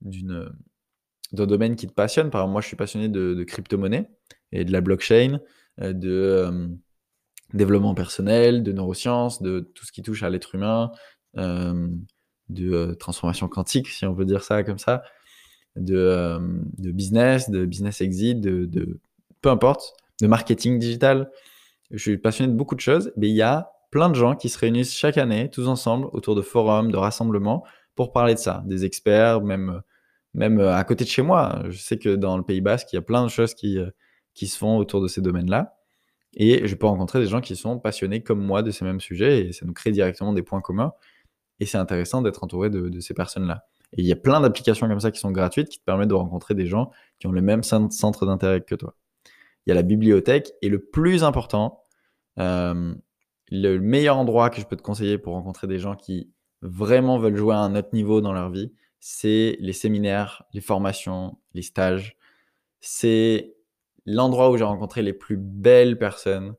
d'une, 0.00 0.50
d'un 1.32 1.46
domaine 1.46 1.76
qui 1.76 1.86
te 1.86 1.92
passionne. 1.92 2.30
Par 2.30 2.42
exemple, 2.42 2.52
moi, 2.52 2.60
je 2.60 2.66
suis 2.66 2.76
passionné 2.76 3.08
de, 3.08 3.42
crypto-monnaie 3.44 4.10
et 4.52 4.64
de 4.64 4.72
la 4.72 4.80
blockchain, 4.80 5.40
de 5.78 6.68
développement 7.54 7.94
personnel, 7.94 8.62
de 8.62 8.72
neurosciences, 8.72 9.42
de 9.42 9.60
tout 9.60 9.86
ce 9.86 9.92
qui 9.92 10.02
touche 10.02 10.22
à 10.22 10.30
l'être 10.30 10.54
humain, 10.54 10.90
de 11.34 12.94
transformation 12.94 13.48
quantique, 13.48 13.88
si 13.88 14.04
on 14.06 14.12
veut 14.12 14.26
dire 14.26 14.42
ça 14.42 14.62
comme 14.62 14.78
ça, 14.78 15.02
de, 15.76 16.38
de 16.78 16.90
business, 16.90 17.50
de 17.50 17.64
business 17.64 18.00
exit, 18.00 18.40
de 18.40 19.00
peu 19.40 19.50
importe, 19.50 19.94
de 20.20 20.26
marketing 20.26 20.78
digital. 20.78 21.30
Je 21.90 21.98
suis 21.98 22.18
passionné 22.18 22.52
de 22.52 22.56
beaucoup 22.56 22.74
de 22.74 22.80
choses, 22.80 23.12
mais 23.16 23.28
il 23.28 23.34
y 23.34 23.42
a 23.42 23.70
plein 23.90 24.08
de 24.08 24.14
gens 24.14 24.36
qui 24.36 24.48
se 24.48 24.58
réunissent 24.58 24.94
chaque 24.94 25.18
année, 25.18 25.50
tous 25.50 25.68
ensemble, 25.68 26.08
autour 26.12 26.34
de 26.34 26.42
forums, 26.42 26.90
de 26.90 26.96
rassemblements, 26.96 27.64
pour 27.94 28.12
parler 28.12 28.34
de 28.34 28.38
ça. 28.38 28.62
Des 28.66 28.84
experts, 28.84 29.42
même, 29.42 29.82
même 30.34 30.60
euh, 30.60 30.74
à 30.74 30.84
côté 30.84 31.04
de 31.04 31.08
chez 31.08 31.22
moi. 31.22 31.62
Je 31.68 31.78
sais 31.78 31.98
que 31.98 32.14
dans 32.14 32.36
le 32.36 32.42
Pays 32.42 32.60
Basque, 32.60 32.92
il 32.92 32.96
y 32.96 32.98
a 32.98 33.02
plein 33.02 33.24
de 33.24 33.28
choses 33.28 33.54
qui, 33.54 33.78
euh, 33.78 33.90
qui 34.34 34.46
se 34.46 34.58
font 34.58 34.78
autour 34.78 35.00
de 35.00 35.08
ces 35.08 35.20
domaines-là. 35.20 35.74
Et 36.34 36.66
je 36.68 36.74
peux 36.74 36.86
rencontrer 36.86 37.20
des 37.20 37.26
gens 37.26 37.40
qui 37.40 37.56
sont 37.56 37.78
passionnés 37.78 38.22
comme 38.22 38.40
moi 38.40 38.62
de 38.62 38.70
ces 38.70 38.84
mêmes 38.84 39.00
sujets, 39.00 39.46
et 39.46 39.52
ça 39.52 39.66
nous 39.66 39.72
crée 39.72 39.92
directement 39.92 40.32
des 40.32 40.42
points 40.42 40.60
communs. 40.60 40.92
Et 41.60 41.66
c'est 41.66 41.78
intéressant 41.78 42.22
d'être 42.22 42.44
entouré 42.44 42.70
de, 42.70 43.00
ces 43.00 43.14
personnes-là. 43.14 43.66
Et 43.94 44.02
il 44.02 44.06
y 44.06 44.12
a 44.12 44.16
plein 44.16 44.40
d'applications 44.40 44.86
comme 44.86 45.00
ça 45.00 45.10
qui 45.10 45.18
sont 45.18 45.32
gratuites, 45.32 45.68
qui 45.68 45.78
te 45.80 45.84
permettent 45.84 46.10
de 46.10 46.14
rencontrer 46.14 46.54
des 46.54 46.66
gens 46.66 46.90
qui 47.18 47.26
ont 47.26 47.32
le 47.32 47.40
même 47.40 47.62
centre 47.62 48.26
d'intérêt 48.26 48.60
que 48.60 48.74
toi 48.74 48.94
il 49.68 49.70
y 49.70 49.72
a 49.72 49.74
la 49.74 49.82
bibliothèque. 49.82 50.52
Et 50.62 50.70
le 50.70 50.78
plus 50.78 51.22
important, 51.22 51.84
euh, 52.38 52.94
le 53.50 53.78
meilleur 53.78 54.16
endroit 54.18 54.50
que 54.50 54.60
je 54.60 54.66
peux 54.66 54.76
te 54.76 54.82
conseiller 54.82 55.18
pour 55.18 55.34
rencontrer 55.34 55.66
des 55.66 55.78
gens 55.78 55.96
qui 55.96 56.30
vraiment 56.62 57.18
veulent 57.18 57.36
jouer 57.36 57.54
à 57.54 57.58
un 57.58 57.74
autre 57.74 57.90
niveau 57.92 58.20
dans 58.20 58.32
leur 58.32 58.50
vie, 58.50 58.72
c'est 59.00 59.56
les 59.60 59.72
séminaires, 59.72 60.44
les 60.52 60.60
formations, 60.60 61.38
les 61.54 61.62
stages. 61.62 62.16
C'est 62.80 63.54
l'endroit 64.06 64.50
où 64.50 64.56
j'ai 64.56 64.64
rencontré 64.64 65.02
les 65.02 65.12
plus 65.12 65.36
belles 65.36 65.98
personnes, 65.98 66.54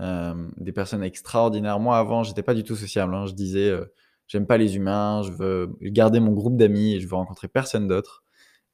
euh, 0.00 0.48
des 0.58 0.72
personnes 0.72 1.02
extraordinaires. 1.02 1.80
Moi, 1.80 1.96
avant, 1.96 2.22
j'étais 2.22 2.42
pas 2.42 2.54
du 2.54 2.64
tout 2.64 2.76
sociable. 2.76 3.14
Hein. 3.14 3.26
Je 3.26 3.32
disais, 3.32 3.70
euh, 3.70 3.84
j'aime 4.26 4.46
pas 4.46 4.58
les 4.58 4.76
humains, 4.76 5.22
je 5.22 5.32
veux 5.32 5.76
garder 5.82 6.20
mon 6.20 6.32
groupe 6.32 6.56
d'amis 6.56 6.94
et 6.94 7.00
je 7.00 7.08
veux 7.08 7.16
rencontrer 7.16 7.48
personne 7.48 7.88
d'autre. 7.88 8.24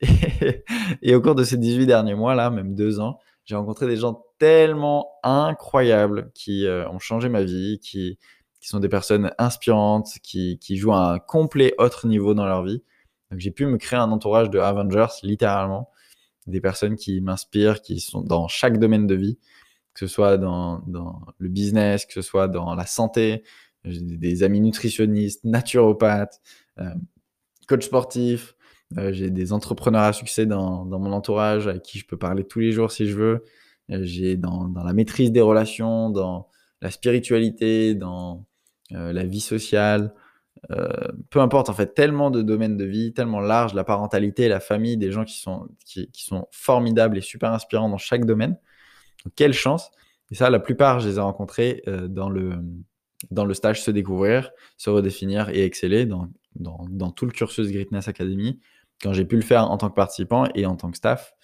Et, 1.03 1.15
au 1.15 1.23
cours 1.23 1.35
de 1.35 1.45
ces 1.45 1.57
18 1.57 1.87
derniers 1.87 2.15
mois, 2.15 2.35
là, 2.35 2.51
même 2.51 2.75
deux 2.75 3.01
ans, 3.01 3.19
j'ai 3.45 3.57
rencontré 3.57 3.87
des 3.87 3.97
gens 3.97 4.25
tellement 4.39 5.13
incroyables 5.23 6.31
qui 6.35 6.67
euh, 6.67 6.89
ont 6.89 6.99
changé 6.99 7.29
ma 7.29 7.43
vie, 7.43 7.79
qui, 7.81 8.19
sont 8.61 8.81
des 8.81 8.89
personnes 8.89 9.31
inspirantes, 9.39 10.09
qui, 10.23 10.59
jouent 10.71 10.95
à 10.95 11.13
un 11.13 11.19
complet 11.19 11.75
autre 11.77 12.07
niveau 12.07 12.33
dans 12.33 12.47
leur 12.47 12.65
vie. 12.65 12.83
J'ai 13.37 13.51
pu 13.51 13.67
me 13.67 13.77
créer 13.77 13.99
un 13.99 14.11
entourage 14.11 14.49
de 14.49 14.59
Avengers, 14.59 15.13
littéralement. 15.23 15.91
Des 16.47 16.61
personnes 16.61 16.97
qui 16.97 17.21
m'inspirent, 17.21 17.83
qui 17.83 18.01
sont 18.01 18.23
dans 18.23 18.49
chaque 18.49 18.79
domaine 18.79 19.07
de 19.07 19.15
vie, 19.15 19.39
que 19.93 20.07
ce 20.07 20.07
soit 20.07 20.39
dans, 20.39 20.83
le 21.39 21.49
business, 21.49 22.07
que 22.07 22.15
ce 22.15 22.23
soit 22.23 22.49
dans 22.49 22.75
la 22.75 22.87
santé. 22.87 23.45
Des 23.85 24.43
amis 24.43 24.61
nutritionnistes, 24.61 25.45
naturopathes, 25.45 26.41
euh, 26.79 26.95
coach 27.69 27.85
sportif, 27.85 28.55
euh, 28.99 29.13
j'ai 29.13 29.31
des 29.31 29.53
entrepreneurs 29.53 30.03
à 30.03 30.13
succès 30.13 30.47
dans, 30.47 30.85
mon 30.85 31.13
entourage 31.13 31.67
avec 31.67 31.83
qui 31.83 31.99
je 31.99 32.07
peux 32.07 32.17
parler 32.17 32.45
tous 32.45 32.61
les 32.61 32.73
jours 32.73 32.93
si 32.93 33.07
je 33.09 33.17
veux. 33.17 33.45
Euh, 33.91 34.01
j'ai 34.03 34.37
dans, 34.37 34.73
la 34.85 34.93
maîtrise 34.93 35.33
des 35.33 35.41
relations, 35.41 36.11
dans 36.11 36.49
la 36.81 36.91
spiritualité, 36.91 37.95
dans 37.95 38.47
euh, 38.93 39.13
la 39.13 39.25
vie 39.25 39.41
sociale. 39.41 40.15
peu 41.31 41.41
importe, 41.41 41.69
en 41.69 41.75
fait, 41.75 41.95
tellement 41.95 42.31
de 42.31 42.41
domaines 42.43 42.77
de 42.77 42.85
vie, 42.85 43.13
tellement 43.13 43.41
large, 43.41 43.75
la 43.75 43.85
parentalité, 43.85 44.49
la 44.49 44.61
famille, 44.61 44.97
des 44.97 45.11
gens 45.13 45.25
qui 45.25 45.39
sont, 45.39 45.69
qui, 45.85 46.09
sont 46.15 46.47
formidables 46.53 47.19
et 47.19 47.21
super 47.21 47.53
inspirants 47.53 47.89
dans 47.89 47.99
chaque 47.99 48.25
domaine. 48.25 48.57
Quelle 49.37 49.53
chance! 49.53 49.91
Et 50.31 50.35
ça, 50.35 50.49
la 50.51 50.61
plupart, 50.61 51.01
je 51.01 51.09
les 51.09 51.17
ai 51.17 51.21
rencontrés 51.21 51.83
dans, 52.09 52.31
le, 52.31 52.55
dans 53.31 53.45
le 53.45 53.53
stage 53.53 53.83
Se 53.83 53.91
découvrir, 53.91 54.53
se 54.79 54.89
redéfinir 54.89 55.51
et 55.51 55.65
exceller 55.65 56.07
dans, 56.07 56.29
dans, 56.55 56.87
dans 56.89 57.11
tout 57.11 57.27
le 57.27 57.33
cursus 57.33 57.71
Greatness 57.71 58.09
Academy 58.09 58.59
quand 59.03 59.13
j'ai 59.13 59.25
pu 59.25 59.37
le 59.37 59.43
faire 59.43 59.71
en 59.71 59.77
tant 59.77 59.89
que 59.89 59.95
participant 59.95 60.47
et 60.55 60.67
en 60.67 60.77
tant 60.77 60.91
que 60.91 60.97
staff, 60.97 61.35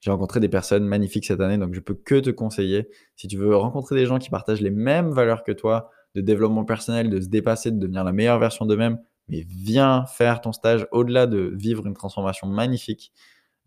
j'ai 0.00 0.10
rencontré 0.10 0.40
des 0.40 0.48
personnes 0.48 0.84
magnifiques 0.84 1.26
cette 1.26 1.40
année, 1.40 1.58
donc 1.58 1.74
je 1.74 1.80
peux 1.80 1.94
que 1.94 2.20
te 2.20 2.30
conseiller, 2.30 2.88
si 3.16 3.26
tu 3.26 3.36
veux 3.36 3.56
rencontrer 3.56 3.96
des 3.96 4.06
gens 4.06 4.18
qui 4.18 4.30
partagent 4.30 4.60
les 4.60 4.70
mêmes 4.70 5.10
valeurs 5.10 5.42
que 5.42 5.52
toi, 5.52 5.90
de 6.14 6.20
développement 6.20 6.64
personnel, 6.64 7.10
de 7.10 7.20
se 7.20 7.28
dépasser, 7.28 7.70
de 7.70 7.78
devenir 7.78 8.04
la 8.04 8.12
meilleure 8.12 8.38
version 8.38 8.64
d'eux-mêmes, 8.66 8.98
mais 9.28 9.44
viens 9.48 10.06
faire 10.06 10.40
ton 10.40 10.52
stage 10.52 10.86
au-delà 10.92 11.26
de 11.26 11.52
vivre 11.54 11.86
une 11.86 11.94
transformation 11.94 12.46
magnifique, 12.46 13.12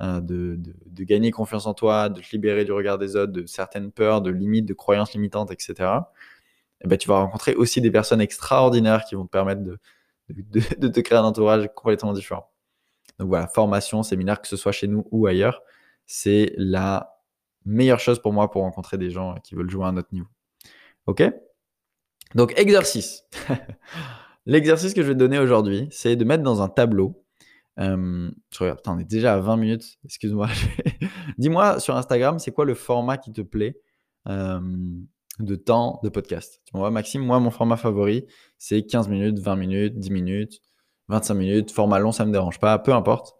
euh, 0.02 0.22
de, 0.22 0.58
gagner 1.04 1.32
confiance 1.32 1.68
en 1.68 1.74
toi, 1.74 2.10
de 2.10 2.22
te 2.22 2.32
libérer 2.32 2.66
du 2.66 2.72
regard 2.72 2.98
des 2.98 3.16
autres, 3.16 3.32
de 3.32 3.46
certaines 3.46 3.92
peurs, 3.92 4.22
de 4.22 4.32
limites, 4.32 4.66
de 4.66 4.74
croyances 4.74 5.14
limitantes, 5.14 5.52
etc. 5.52 5.74
Et 5.74 6.86
eh 6.86 6.88
ben, 6.88 6.98
tu 6.98 7.08
vas 7.08 7.20
rencontrer 7.20 7.54
aussi 7.56 7.82
des 7.82 7.92
personnes 7.92 8.22
extraordinaires 8.22 9.06
qui 9.06 9.16
vont 9.16 9.26
te 9.26 9.30
permettre 9.30 9.62
de, 9.64 9.78
de 10.30 10.88
te 10.88 11.00
créer 11.00 11.20
un 11.20 11.24
entourage 11.24 11.70
complètement 11.76 12.14
différent. 12.14 12.51
Donc 13.22 13.30
voilà, 13.30 13.48
formation, 13.48 14.02
séminaire, 14.02 14.42
que 14.42 14.48
ce 14.48 14.58
soit 14.58 14.72
chez 14.72 14.88
nous 14.88 15.06
ou 15.12 15.28
ailleurs, 15.28 15.62
c'est 16.08 16.54
la 16.58 17.22
meilleure 17.66 18.00
chose 18.00 18.20
pour 18.20 18.34
moi 18.34 18.50
pour 18.50 18.64
rencontrer 18.64 18.98
des 18.98 19.12
gens 19.12 19.36
qui 19.44 19.54
veulent 19.54 19.70
jouer 19.70 19.86
à 19.86 19.90
un 19.90 19.98
autre 19.98 20.10
niveau. 20.12 20.26
Ok? 21.06 21.24
Donc 22.34 22.58
exercice. 22.58 23.24
L'exercice 24.48 24.96
que 24.96 25.04
je 25.04 25.10
vais 25.10 25.14
te 25.14 25.20
donner 25.20 25.38
aujourd'hui, 25.38 25.88
c'est 25.92 26.16
de 26.16 26.26
mettre 26.26 26.42
dans 26.42 26.64
un 26.64 26.68
tableau. 26.68 27.24
Euh, 27.80 28.32
je 28.52 28.74
on 28.88 28.98
est 28.98 29.06
déjà 29.06 29.36
à 29.36 29.38
20 29.38 29.56
minutes. 29.58 30.00
Excuse-moi. 30.04 30.48
Dis-moi 31.38 31.80
sur 31.80 31.96
Instagram, 31.96 32.40
c'est 32.40 32.52
quoi 32.52 32.66
le 32.66 32.74
format 32.74 33.20
qui 33.20 33.32
te 33.32 33.42
plaît 33.42 33.80
euh, 34.28 34.60
de 35.38 35.56
temps 35.56 36.00
de 36.04 36.10
podcast? 36.10 36.60
Tu 36.66 36.76
vois, 36.76 36.90
Maxime, 36.90 37.24
moi, 37.24 37.40
mon 37.40 37.52
format 37.52 37.78
favori, 37.78 38.26
c'est 38.58 38.82
15 38.82 39.10
minutes, 39.10 39.38
20 39.38 39.56
minutes, 39.58 40.00
10 40.00 40.10
minutes, 40.10 40.62
25 41.12 41.34
minutes. 41.36 41.72
Format 41.72 42.00
long, 42.00 42.12
ça 42.12 42.24
ne 42.24 42.30
me 42.30 42.34
dérange 42.34 42.60
pas, 42.60 42.80
peu 42.80 42.94
importe. 42.94 43.36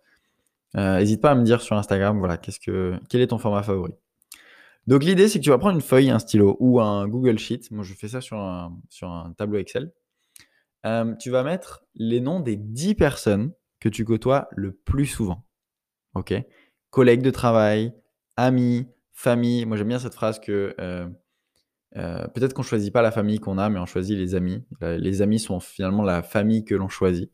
N'hésite 0.74 1.20
euh, 1.20 1.22
pas 1.22 1.32
à 1.32 1.36
me 1.36 1.44
dire 1.44 1.62
sur 1.62 1.76
Instagram, 1.76 2.20
voilà, 2.20 2.38
qu'est-ce 2.38 2.60
que, 2.60 2.98
quel 3.10 3.22
est 3.22 3.28
ton 3.28 3.38
format 3.38 3.64
favori. 3.64 3.94
Donc 4.88 5.04
l'idée, 5.04 5.28
c'est 5.28 5.40
que 5.40 5.44
tu 5.44 5.50
vas 5.50 5.58
prendre 5.58 5.76
une 5.76 5.82
feuille, 5.82 6.10
un 6.10 6.20
stylo 6.20 6.58
ou 6.60 6.80
un 6.80 7.08
Google 7.08 7.38
Sheet. 7.38 7.62
Moi, 7.72 7.84
je 7.84 7.94
fais 7.94 8.08
ça 8.08 8.22
sur 8.22 8.38
un, 8.38 9.34
tableau 9.38 9.60
Excel. 9.60 9.92
Euh, 10.86 11.14
tu 11.16 11.30
vas 11.30 11.44
mettre 11.44 11.84
les 11.94 12.22
noms 12.22 12.40
des 12.40 12.56
10 12.56 12.96
personnes 12.96 13.54
que 13.80 13.90
tu 13.90 14.06
côtoies 14.06 14.48
le 14.52 14.74
plus 14.74 15.06
souvent. 15.06 15.46
OK? 16.16 16.34
Collègues 16.90 17.22
de 17.22 17.32
travail, 17.32 17.94
amis, 18.38 18.88
famille. 19.14 19.66
Moi, 19.66 19.78
j'aime 19.78 19.90
bien 19.90 20.00
cette 20.00 20.16
phrase 20.16 20.40
que 20.40 20.74
euh, 20.80 21.08
peut-être 21.94 22.54
qu'on 22.54 22.64
ne 22.64 22.68
choisit 22.68 22.92
pas 22.92 23.02
la 23.02 23.12
famille 23.12 23.40
qu'on 23.40 23.58
a, 23.58 23.70
mais 23.70 23.80
on 23.80 23.86
choisit 23.86 24.18
les 24.18 24.36
amis. 24.36 24.64
les 24.82 25.22
amis 25.22 25.40
sont 25.40 25.60
finalement 25.60 26.04
la 26.04 26.24
famille 26.24 26.64
que 26.66 26.76
l'on 26.76 26.88
choisit. 26.88 27.32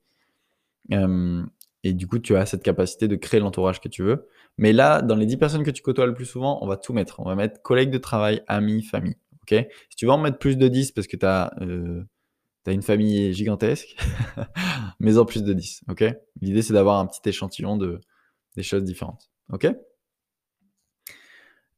Et 0.90 1.94
du 1.94 2.08
coup, 2.08 2.20
tu 2.20 2.36
as 2.36 2.46
cette 2.46 2.64
capacité 2.64 3.08
de 3.08 3.16
créer 3.16 3.40
l'entourage 3.40 3.80
que 3.80 3.88
tu 3.88 4.04
veux. 4.04 4.28
Mais 4.58 4.74
là, 4.74 5.02
dans 5.02 5.16
les 5.16 5.26
10 5.26 5.38
personnes 5.38 5.64
que 5.64 5.72
tu 5.72 5.82
côtoies 5.82 6.06
le 6.06 6.14
plus 6.14 6.26
souvent, 6.26 6.60
on 6.62 6.68
va 6.68 6.78
tout 6.78 6.94
mettre. 6.94 7.20
On 7.20 7.26
va 7.26 7.36
mettre 7.36 7.62
collègues 7.62 7.92
de 7.92 7.98
travail, 7.98 8.42
amis, 8.48 8.84
famille. 8.84 9.18
OK? 9.44 9.56
Si 9.90 9.96
tu 9.96 10.06
veux 10.06 10.12
en 10.12 10.18
mettre 10.18 10.40
plus 10.40 10.58
de 10.58 10.68
10 10.68 10.92
parce 10.92 11.08
que 11.08 11.18
tu 11.18 11.26
as 11.26 11.54
tu 11.60 12.74
une 12.74 12.82
famille 12.82 13.34
gigantesque, 13.34 13.96
mais 15.00 15.18
en 15.18 15.26
plus 15.26 15.44
de 15.44 15.54
10. 15.54 15.84
ok? 15.90 16.04
L'idée, 16.42 16.62
c'est 16.62 16.74
d'avoir 16.74 17.00
un 17.00 17.06
petit 17.06 17.30
échantillon 17.30 17.78
de, 17.78 18.02
des 18.56 18.64
choses 18.64 18.84
différentes. 18.84 19.30
ok? 19.54 19.68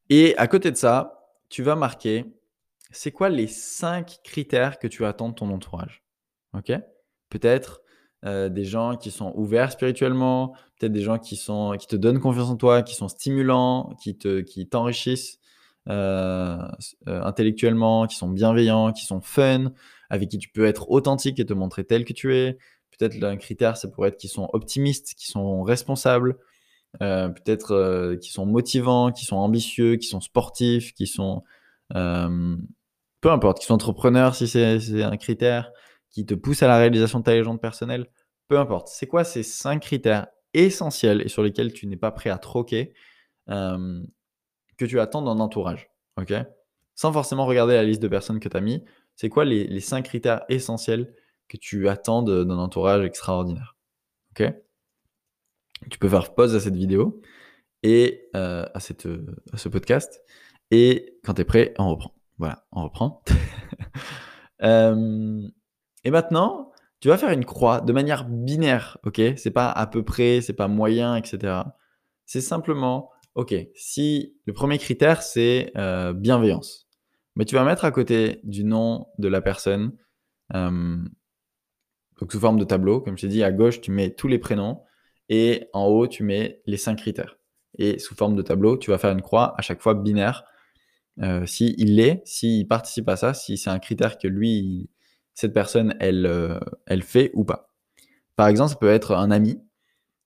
Et 0.08 0.36
à 0.36 0.48
côté 0.48 0.72
de 0.72 0.76
ça, 0.76 1.30
tu 1.48 1.62
vas 1.62 1.76
marquer 1.76 2.24
c'est 2.90 3.12
quoi 3.12 3.28
les 3.28 3.46
5 3.46 4.18
critères 4.24 4.80
que 4.80 4.88
tu 4.88 5.04
attends 5.04 5.28
de 5.28 5.34
ton 5.34 5.50
entourage. 5.50 6.02
Peut-être 7.28 7.82
euh, 8.26 8.50
des 8.50 8.64
gens 8.64 8.96
qui 8.96 9.10
sont 9.10 9.32
ouverts 9.34 9.72
spirituellement, 9.72 10.52
peut-être 10.78 10.92
des 10.92 11.00
gens 11.00 11.18
qui, 11.18 11.36
sont, 11.36 11.74
qui 11.78 11.86
te 11.86 11.96
donnent 11.96 12.20
confiance 12.20 12.50
en 12.50 12.56
toi, 12.56 12.82
qui 12.82 12.94
sont 12.94 13.08
stimulants, 13.08 13.96
qui, 14.02 14.18
te, 14.18 14.40
qui 14.40 14.68
t'enrichissent 14.68 15.38
euh, 15.88 16.58
euh, 17.08 17.22
intellectuellement, 17.22 18.06
qui 18.06 18.16
sont 18.16 18.28
bienveillants, 18.28 18.92
qui 18.92 19.06
sont 19.06 19.22
fun, 19.22 19.72
avec 20.10 20.28
qui 20.28 20.36
tu 20.36 20.50
peux 20.50 20.66
être 20.66 20.90
authentique 20.90 21.40
et 21.40 21.46
te 21.46 21.54
montrer 21.54 21.84
tel 21.84 22.04
que 22.04 22.12
tu 22.12 22.36
es. 22.36 22.58
Peut-être 22.98 23.22
un 23.24 23.38
critère, 23.38 23.78
ça 23.78 23.88
pourrait 23.88 24.08
être 24.10 24.18
qu'ils 24.18 24.28
sont 24.28 24.50
optimistes, 24.52 25.14
qu'ils 25.14 25.30
sont 25.30 25.62
responsables, 25.62 26.36
peut-être 26.98 28.16
qu'ils 28.20 28.32
sont 28.32 28.44
motivants, 28.44 29.12
qu'ils 29.12 29.26
sont 29.26 29.36
ambitieux, 29.36 29.96
qu'ils 29.96 30.10
sont 30.10 30.20
sportifs, 30.20 30.92
qui 30.92 31.06
sont... 31.06 31.42
Peu 31.94 33.30
importe, 33.30 33.60
qu'ils 33.60 33.66
sont 33.68 33.74
entrepreneurs 33.74 34.34
si 34.34 34.46
c'est 34.46 35.02
un 35.02 35.16
critère, 35.16 35.72
qui 36.10 36.26
te 36.26 36.34
pousse 36.34 36.62
à 36.62 36.68
la 36.68 36.78
réalisation 36.78 37.20
de 37.20 37.24
ta 37.24 37.32
légende 37.32 37.60
personnelle. 37.60 38.08
Peu 38.48 38.58
importe. 38.58 38.88
C'est 38.88 39.06
quoi 39.06 39.24
ces 39.24 39.42
cinq 39.42 39.82
critères 39.82 40.26
essentiels 40.54 41.22
et 41.22 41.28
sur 41.28 41.42
lesquels 41.42 41.72
tu 41.72 41.86
n'es 41.86 41.96
pas 41.96 42.10
prêt 42.10 42.30
à 42.30 42.38
troquer 42.38 42.92
que 43.46 44.84
tu 44.84 45.00
attends 45.00 45.22
d'un 45.22 45.40
entourage. 45.40 45.90
ok? 46.16 46.32
Sans 46.94 47.12
forcément 47.12 47.46
regarder 47.46 47.74
la 47.74 47.82
liste 47.82 48.02
de 48.02 48.08
personnes 48.08 48.40
que 48.40 48.48
tu 48.48 48.56
as 48.56 48.60
mis, 48.60 48.84
c'est 49.14 49.28
quoi 49.28 49.44
les, 49.44 49.80
cinq 49.80 50.04
critères 50.04 50.42
essentiels 50.48 51.14
que 51.48 51.56
tu 51.56 51.88
attends 51.88 52.22
d'un 52.22 52.58
entourage 52.58 53.04
extraordinaire 53.04 53.76
Ok? 54.32 54.52
Tu 55.90 55.98
peux 55.98 56.08
faire 56.08 56.34
pause 56.34 56.54
à 56.54 56.60
cette 56.60 56.76
vidéo 56.76 57.20
et 57.82 58.28
euh, 58.36 58.66
à, 58.74 58.80
cette, 58.80 59.08
à 59.52 59.56
ce 59.56 59.68
podcast. 59.68 60.22
Et 60.70 61.18
quand 61.24 61.34
tu 61.34 61.42
es 61.42 61.44
prêt, 61.44 61.74
on 61.78 61.90
reprend. 61.90 62.14
Voilà, 62.38 62.66
on 62.72 62.84
reprend. 62.84 63.22
Euh, 64.62 65.48
et 66.04 66.10
maintenant, 66.10 66.72
tu 67.00 67.08
vas 67.08 67.18
faire 67.18 67.30
une 67.30 67.44
croix 67.44 67.80
de 67.80 67.92
manière 67.92 68.28
binaire, 68.28 68.98
ok? 69.04 69.20
C'est 69.36 69.50
pas 69.50 69.70
à 69.70 69.86
peu 69.86 70.04
près, 70.04 70.40
c'est 70.40 70.52
pas 70.52 70.68
moyen, 70.68 71.16
etc. 71.16 71.62
C'est 72.26 72.40
simplement, 72.40 73.10
ok, 73.34 73.54
si 73.74 74.36
le 74.46 74.52
premier 74.52 74.78
critère 74.78 75.22
c'est 75.22 75.72
euh, 75.76 76.12
bienveillance, 76.12 76.88
mais 77.36 77.44
tu 77.44 77.54
vas 77.54 77.64
mettre 77.64 77.84
à 77.84 77.90
côté 77.90 78.40
du 78.44 78.64
nom 78.64 79.06
de 79.18 79.28
la 79.28 79.40
personne, 79.40 79.92
euh, 80.54 80.96
donc 82.20 82.32
sous 82.32 82.40
forme 82.40 82.58
de 82.58 82.64
tableau, 82.64 83.00
comme 83.00 83.16
je 83.16 83.22
t'ai 83.22 83.28
dit, 83.28 83.42
à 83.42 83.50
gauche, 83.50 83.80
tu 83.80 83.90
mets 83.90 84.10
tous 84.10 84.28
les 84.28 84.38
prénoms 84.38 84.82
et 85.30 85.68
en 85.72 85.86
haut, 85.86 86.06
tu 86.06 86.22
mets 86.22 86.60
les 86.66 86.76
cinq 86.76 86.96
critères. 86.96 87.38
Et 87.78 87.98
sous 87.98 88.14
forme 88.14 88.36
de 88.36 88.42
tableau, 88.42 88.76
tu 88.76 88.90
vas 88.90 88.98
faire 88.98 89.12
une 89.12 89.22
croix 89.22 89.54
à 89.56 89.62
chaque 89.62 89.80
fois 89.80 89.94
binaire. 89.94 90.44
Euh, 91.22 91.46
si 91.46 91.74
il 91.78 91.96
l'est, 91.96 92.20
s'il 92.26 92.68
participe 92.68 93.08
à 93.08 93.16
ça, 93.16 93.32
si 93.32 93.56
c'est 93.56 93.70
un 93.70 93.78
critère 93.78 94.18
que 94.18 94.28
lui, 94.28 94.90
cette 95.40 95.54
personne, 95.54 95.94
elle, 96.00 96.26
euh, 96.26 96.60
elle 96.86 97.02
fait 97.02 97.30
ou 97.34 97.44
pas. 97.44 97.70
Par 98.36 98.48
exemple, 98.48 98.70
ça 98.70 98.76
peut 98.76 98.90
être 98.90 99.14
un 99.14 99.30
ami. 99.30 99.58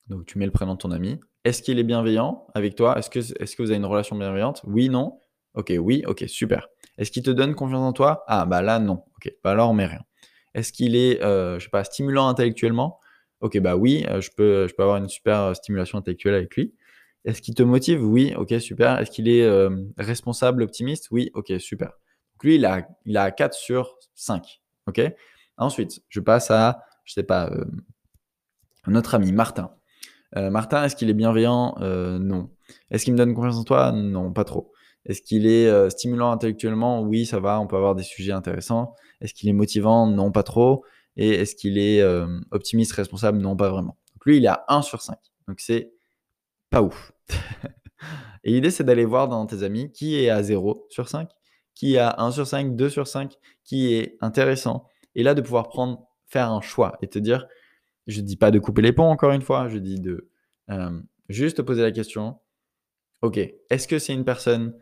Donc 0.08 0.26
tu 0.26 0.38
mets 0.38 0.44
le 0.44 0.50
prénom 0.50 0.74
de 0.74 0.78
ton 0.78 0.90
ami. 0.90 1.20
Est-ce 1.44 1.62
qu'il 1.62 1.78
est 1.78 1.84
bienveillant 1.84 2.46
avec 2.54 2.74
toi? 2.74 2.98
Est-ce 2.98 3.10
que, 3.10 3.62
vous 3.62 3.70
avez 3.70 3.76
une 3.76 3.84
relation 3.84 4.16
bienveillante? 4.16 4.62
Oui, 4.64 4.88
non 4.88 5.20
Ok, 5.54 5.72
oui, 5.78 6.02
ok, 6.06 6.24
super. 6.26 6.66
Est-ce 6.98 7.12
qu'il 7.12 7.22
te 7.22 7.30
donne 7.30 7.54
confiance 7.54 7.82
en 7.82 7.92
toi? 7.92 8.24
Ah, 8.26 8.44
bah 8.44 8.60
là, 8.60 8.80
non. 8.80 9.04
Ok, 9.16 9.32
bah 9.44 9.52
alors 9.52 9.70
on 9.70 9.72
met 9.72 9.86
rien. 9.86 10.02
Est-ce 10.54 10.72
qu'il 10.72 10.96
est, 10.96 11.22
euh, 11.22 11.58
je 11.60 11.64
sais 11.64 11.70
pas, 11.70 11.84
stimulant 11.84 12.26
intellectuellement? 12.28 12.98
Ok, 13.40 13.58
bah 13.60 13.76
oui, 13.76 14.04
euh, 14.08 14.20
je, 14.20 14.30
peux, 14.36 14.66
avoir 14.78 14.96
une 14.96 15.08
super 15.08 15.54
stimulation 15.54 15.98
intellectuelle 15.98 16.34
avec 16.34 16.56
lui. 16.56 16.74
Est-ce 17.24 17.40
qu'il 17.40 17.54
te 17.54 17.62
motive? 17.62 18.04
Oui, 18.04 18.34
ok, 18.36 18.60
super. 18.60 18.98
Est-ce 18.98 19.12
qu'il 19.12 19.28
est, 19.28 19.48
responsable, 19.96 20.62
optimiste? 20.62 21.08
Oui, 21.12 21.30
ok, 21.34 21.52
super. 21.58 21.92
Lui, 22.42 22.56
il 22.56 22.66
a, 22.66 22.88
il 23.06 23.16
a 23.16 23.30
4 23.30 23.54
sur 23.54 23.96
5. 24.14 24.60
Ok? 24.86 25.00
Ensuite, 25.56 26.02
je 26.08 26.20
passe 26.20 26.50
à, 26.50 26.84
je 27.04 27.12
sais 27.12 27.22
pas, 27.22 27.50
notre 28.86 29.14
ami 29.14 29.32
Martin. 29.32 29.70
Martin, 30.34 30.84
est-ce 30.84 30.96
qu'il 30.96 31.10
est 31.10 31.14
bienveillant? 31.14 31.76
Non. 31.80 32.50
Est-ce 32.90 33.04
qu'il 33.04 33.12
me 33.12 33.18
donne 33.18 33.34
confiance 33.34 33.56
en 33.56 33.64
toi? 33.64 33.92
Non, 33.92 34.32
pas 34.32 34.44
trop. 34.44 34.72
Est-ce 35.06 35.20
qu'il 35.20 35.46
est 35.46 35.68
euh, 35.68 35.90
stimulant 35.90 36.30
intellectuellement? 36.30 37.02
Oui, 37.02 37.26
ça 37.26 37.38
va, 37.38 37.60
on 37.60 37.66
peut 37.66 37.76
avoir 37.76 37.94
des 37.94 38.02
sujets 38.02 38.32
intéressants. 38.32 38.94
Est-ce 39.20 39.34
qu'il 39.34 39.48
est 39.48 39.54
motivant? 39.54 40.06
Non, 40.06 40.32
pas 40.32 40.42
trop. 40.42 40.84
Et 41.16 41.30
est-ce 41.30 41.54
qu'il 41.54 41.78
est, 41.78 42.00
euh, 42.00 42.26
optimiste, 42.50 42.92
responsable? 42.92 43.38
Non, 43.38 43.56
pas 43.56 43.68
vraiment. 43.68 43.98
Lui, 44.24 44.38
il 44.38 44.44
est 44.44 44.48
à 44.48 44.64
1 44.68 44.82
sur 44.82 45.02
5. 45.02 45.18
Donc 45.46 45.60
c'est 45.60 45.92
pas 46.70 46.82
ouf. 46.82 47.12
Et 48.44 48.52
l'idée, 48.52 48.70
c'est 48.70 48.84
d'aller 48.84 49.04
voir 49.04 49.28
dans 49.28 49.44
tes 49.46 49.62
amis 49.62 49.92
qui 49.92 50.16
est 50.16 50.30
à 50.30 50.42
0 50.42 50.86
sur 50.90 51.08
5, 51.08 51.28
qui 51.74 51.98
à 51.98 52.14
1 52.18 52.30
sur 52.30 52.46
5, 52.46 52.76
2 52.76 52.88
sur 52.88 53.06
5, 53.06 53.34
qui 53.64 53.94
est 53.94 54.16
intéressant. 54.20 54.86
Et 55.14 55.22
là, 55.22 55.34
de 55.34 55.40
pouvoir 55.40 55.68
prendre, 55.68 56.06
faire 56.26 56.50
un 56.50 56.60
choix 56.60 56.96
et 57.02 57.08
te 57.08 57.18
dire, 57.18 57.46
je 58.06 58.20
ne 58.20 58.26
dis 58.26 58.36
pas 58.36 58.50
de 58.50 58.58
couper 58.58 58.82
les 58.82 58.92
ponts 58.92 59.10
encore 59.10 59.32
une 59.32 59.42
fois, 59.42 59.68
je 59.68 59.78
dis 59.78 60.00
de 60.00 60.28
euh, 60.70 61.00
juste 61.28 61.58
te 61.58 61.62
poser 61.62 61.82
la 61.82 61.92
question, 61.92 62.38
ok, 63.22 63.38
est-ce 63.70 63.88
que 63.88 63.98
c'est 63.98 64.12
une 64.12 64.24
personne 64.24 64.74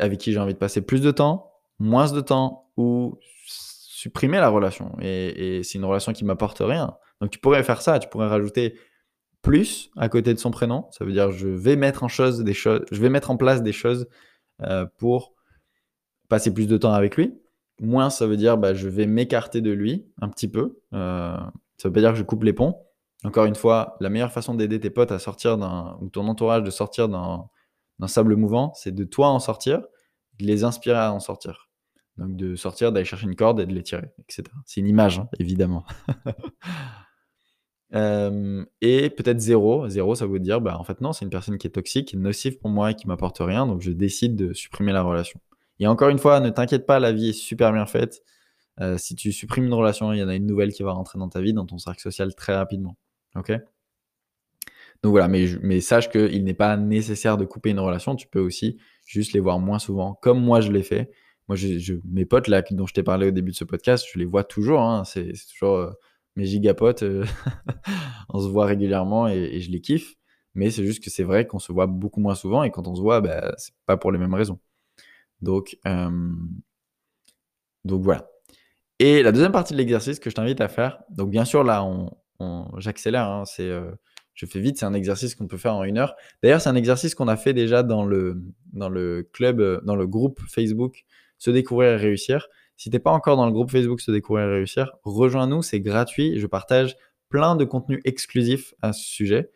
avec 0.00 0.18
qui 0.18 0.32
j'ai 0.32 0.38
envie 0.38 0.54
de 0.54 0.58
passer 0.58 0.82
plus 0.82 1.00
de 1.00 1.10
temps, 1.10 1.52
moins 1.78 2.10
de 2.12 2.20
temps 2.20 2.70
ou 2.76 3.18
supprimer 3.46 4.38
la 4.38 4.48
relation? 4.48 4.96
Et, 5.00 5.62
c'est 5.62 5.78
une 5.78 5.84
relation 5.84 6.12
qui 6.12 6.24
m'apporte 6.24 6.58
rien. 6.60 6.96
Donc 7.20 7.30
tu 7.30 7.38
pourrais 7.38 7.62
faire 7.62 7.82
ça, 7.82 7.98
tu 7.98 8.08
pourrais 8.08 8.28
rajouter 8.28 8.78
plus 9.42 9.90
à 9.96 10.08
côté 10.08 10.34
de 10.34 10.38
son 10.38 10.50
prénom. 10.50 10.86
Ça 10.92 11.04
veut 11.04 11.12
dire 11.12 11.30
je 11.30 11.48
vais 11.48 11.76
mettre 11.76 12.04
en 12.04 12.08
chose 12.08 12.42
des 12.42 12.54
choses, 12.54 12.82
je 12.90 13.00
vais 13.00 13.10
mettre 13.10 13.30
en 13.30 13.36
place 13.36 13.62
des 13.62 13.72
choses 13.72 14.08
euh, 14.62 14.86
pour 14.96 15.31
passer 16.32 16.54
plus 16.54 16.66
de 16.66 16.78
temps 16.78 16.94
avec 16.94 17.18
lui. 17.18 17.38
Moins, 17.78 18.08
ça 18.08 18.26
veut 18.26 18.38
dire 18.38 18.56
bah, 18.56 18.72
je 18.72 18.88
vais 18.88 19.04
m'écarter 19.04 19.60
de 19.60 19.70
lui 19.70 20.06
un 20.22 20.30
petit 20.30 20.48
peu. 20.48 20.80
Euh, 20.94 21.36
ça 21.76 21.88
veut 21.88 21.92
pas 21.92 22.00
dire 22.00 22.12
que 22.12 22.18
je 22.18 22.22
coupe 22.22 22.42
les 22.44 22.54
ponts. 22.54 22.78
Encore 23.22 23.44
une 23.44 23.54
fois, 23.54 23.98
la 24.00 24.08
meilleure 24.08 24.32
façon 24.32 24.54
d'aider 24.54 24.80
tes 24.80 24.88
potes 24.88 25.12
à 25.12 25.18
sortir 25.18 25.58
d'un 25.58 25.98
ou 26.00 26.08
ton 26.08 26.26
entourage 26.28 26.62
de 26.62 26.70
sortir 26.70 27.10
d'un 27.10 27.48
sable 28.06 28.34
mouvant, 28.36 28.72
c'est 28.74 28.94
de 28.94 29.04
toi 29.04 29.28
en 29.28 29.40
sortir, 29.40 29.80
de 30.40 30.46
les 30.46 30.64
inspirer 30.64 30.98
à 30.98 31.12
en 31.12 31.20
sortir. 31.20 31.68
Donc 32.16 32.34
de 32.34 32.56
sortir, 32.56 32.92
d'aller 32.92 33.04
chercher 33.04 33.26
une 33.26 33.36
corde 33.36 33.60
et 33.60 33.66
de 33.66 33.74
l'étirer, 33.74 34.08
etc. 34.20 34.44
C'est 34.64 34.80
une 34.80 34.88
image, 34.88 35.18
hein, 35.18 35.28
évidemment. 35.38 35.84
Euh, 37.94 38.64
et 38.80 39.10
peut-être 39.10 39.38
zéro. 39.38 39.86
Zéro, 39.86 40.14
ça 40.14 40.26
veut 40.26 40.38
dire, 40.38 40.62
bah, 40.62 40.78
en 40.78 40.82
fait, 40.82 41.02
non, 41.02 41.12
c'est 41.12 41.26
une 41.26 41.30
personne 41.30 41.58
qui 41.58 41.66
est 41.66 41.72
toxique, 41.72 42.14
nocive 42.14 42.58
pour 42.58 42.70
moi 42.70 42.92
et 42.92 42.94
qui 42.94 43.06
m'apporte 43.06 43.36
rien, 43.40 43.66
donc 43.66 43.82
je 43.82 43.90
décide 43.90 44.34
de 44.34 44.54
supprimer 44.54 44.92
la 44.92 45.02
relation. 45.02 45.38
Et 45.82 45.88
encore 45.88 46.10
une 46.10 46.18
fois, 46.18 46.38
ne 46.38 46.48
t'inquiète 46.48 46.86
pas, 46.86 47.00
la 47.00 47.10
vie 47.10 47.30
est 47.30 47.32
super 47.32 47.72
bien 47.72 47.86
faite. 47.86 48.22
Euh, 48.80 48.96
si 48.98 49.16
tu 49.16 49.32
supprimes 49.32 49.64
une 49.64 49.74
relation, 49.74 50.12
il 50.12 50.20
y 50.20 50.22
en 50.22 50.28
a 50.28 50.36
une 50.36 50.46
nouvelle 50.46 50.72
qui 50.72 50.84
va 50.84 50.92
rentrer 50.92 51.18
dans 51.18 51.28
ta 51.28 51.40
vie, 51.40 51.52
dans 51.52 51.66
ton 51.66 51.76
cercle 51.78 52.00
social 52.00 52.36
très 52.36 52.54
rapidement. 52.54 52.96
Ok? 53.34 53.50
Donc 55.02 55.10
voilà, 55.10 55.26
mais, 55.26 55.46
mais 55.60 55.80
sache 55.80 56.08
qu'il 56.08 56.44
n'est 56.44 56.54
pas 56.54 56.76
nécessaire 56.76 57.36
de 57.36 57.44
couper 57.44 57.70
une 57.70 57.80
relation. 57.80 58.14
Tu 58.14 58.28
peux 58.28 58.38
aussi 58.38 58.78
juste 59.06 59.32
les 59.32 59.40
voir 59.40 59.58
moins 59.58 59.80
souvent, 59.80 60.14
comme 60.22 60.40
moi 60.40 60.60
je 60.60 60.70
l'ai 60.70 60.84
fait. 60.84 61.10
Moi, 61.48 61.58
mes 62.04 62.26
potes 62.26 62.46
là 62.46 62.62
dont 62.70 62.86
je 62.86 62.94
t'ai 62.94 63.02
parlé 63.02 63.26
au 63.26 63.32
début 63.32 63.50
de 63.50 63.56
ce 63.56 63.64
podcast, 63.64 64.06
je 64.08 64.20
les 64.20 64.24
vois 64.24 64.44
toujours. 64.44 64.82
Hein. 64.82 65.02
c'est 65.04 65.32
toujours 65.50 65.78
euh, 65.78 65.90
mes 66.36 66.44
gigapotes. 66.44 67.02
Euh, 67.02 67.24
on 68.28 68.38
se 68.38 68.46
voit 68.46 68.66
régulièrement 68.66 69.26
et, 69.26 69.58
je 69.58 69.72
les 69.72 69.80
kiffe. 69.80 70.14
Mais 70.54 70.70
c'est 70.70 70.86
juste 70.86 71.02
que 71.02 71.10
c'est 71.10 71.24
vrai 71.24 71.44
qu'on 71.44 71.58
se 71.58 71.72
voit 71.72 71.88
beaucoup 71.88 72.20
moins 72.20 72.36
souvent 72.36 72.62
et 72.62 72.70
quand 72.70 72.86
on 72.86 72.94
se 72.94 73.00
voit, 73.00 73.20
bah, 73.20 73.52
c'est 73.58 73.74
pas 73.84 73.96
pour 73.96 74.12
les 74.12 74.18
mêmes 74.20 74.34
raisons. 74.34 74.60
Donc, 75.42 75.76
euh, 75.86 76.30
donc 77.84 78.02
voilà. 78.02 78.28
Et 78.98 79.22
la 79.22 79.32
deuxième 79.32 79.52
partie 79.52 79.72
de 79.72 79.78
l'exercice 79.78 80.18
que 80.18 80.30
je 80.30 80.34
t'invite 80.34 80.60
à 80.60 80.68
faire, 80.68 81.00
donc 81.10 81.30
bien 81.30 81.44
sûr 81.44 81.64
là, 81.64 81.84
on, 81.84 82.10
j'accélère, 82.78 83.28
hein, 83.28 83.44
c'est, 83.44 83.70
je 84.34 84.46
fais 84.46 84.60
vite, 84.60 84.78
c'est 84.78 84.86
un 84.86 84.94
exercice 84.94 85.34
qu'on 85.34 85.46
peut 85.46 85.56
faire 85.56 85.74
en 85.74 85.84
une 85.84 85.98
heure. 85.98 86.14
D'ailleurs, 86.42 86.60
c'est 86.60 86.68
un 86.68 86.76
exercice 86.76 87.14
qu'on 87.14 87.28
a 87.28 87.36
fait 87.36 87.52
déjà 87.52 87.82
dans 87.82 88.04
le, 88.04 88.42
dans 88.72 88.88
le 88.88 89.28
club, 89.32 89.84
dans 89.84 89.96
le 89.96 90.06
groupe 90.06 90.40
Facebook 90.48 91.04
se 91.38 91.50
découvrir 91.50 91.92
et 91.92 91.96
réussir. 91.96 92.48
Si 92.76 92.90
tu 92.90 92.96
n'es 92.96 93.00
pas 93.00 93.10
encore 93.10 93.36
dans 93.36 93.46
le 93.46 93.52
groupe 93.52 93.70
Facebook 93.70 94.00
Se 94.00 94.10
découvrir 94.10 94.46
et 94.46 94.54
réussir, 94.54 94.92
rejoins-nous, 95.04 95.62
c'est 95.62 95.80
gratuit. 95.80 96.38
Je 96.38 96.46
partage 96.46 96.96
plein 97.28 97.56
de 97.56 97.64
contenus 97.64 98.00
exclusifs 98.04 98.74
à 98.82 98.92
ce 98.92 99.04
sujet. 99.04 99.50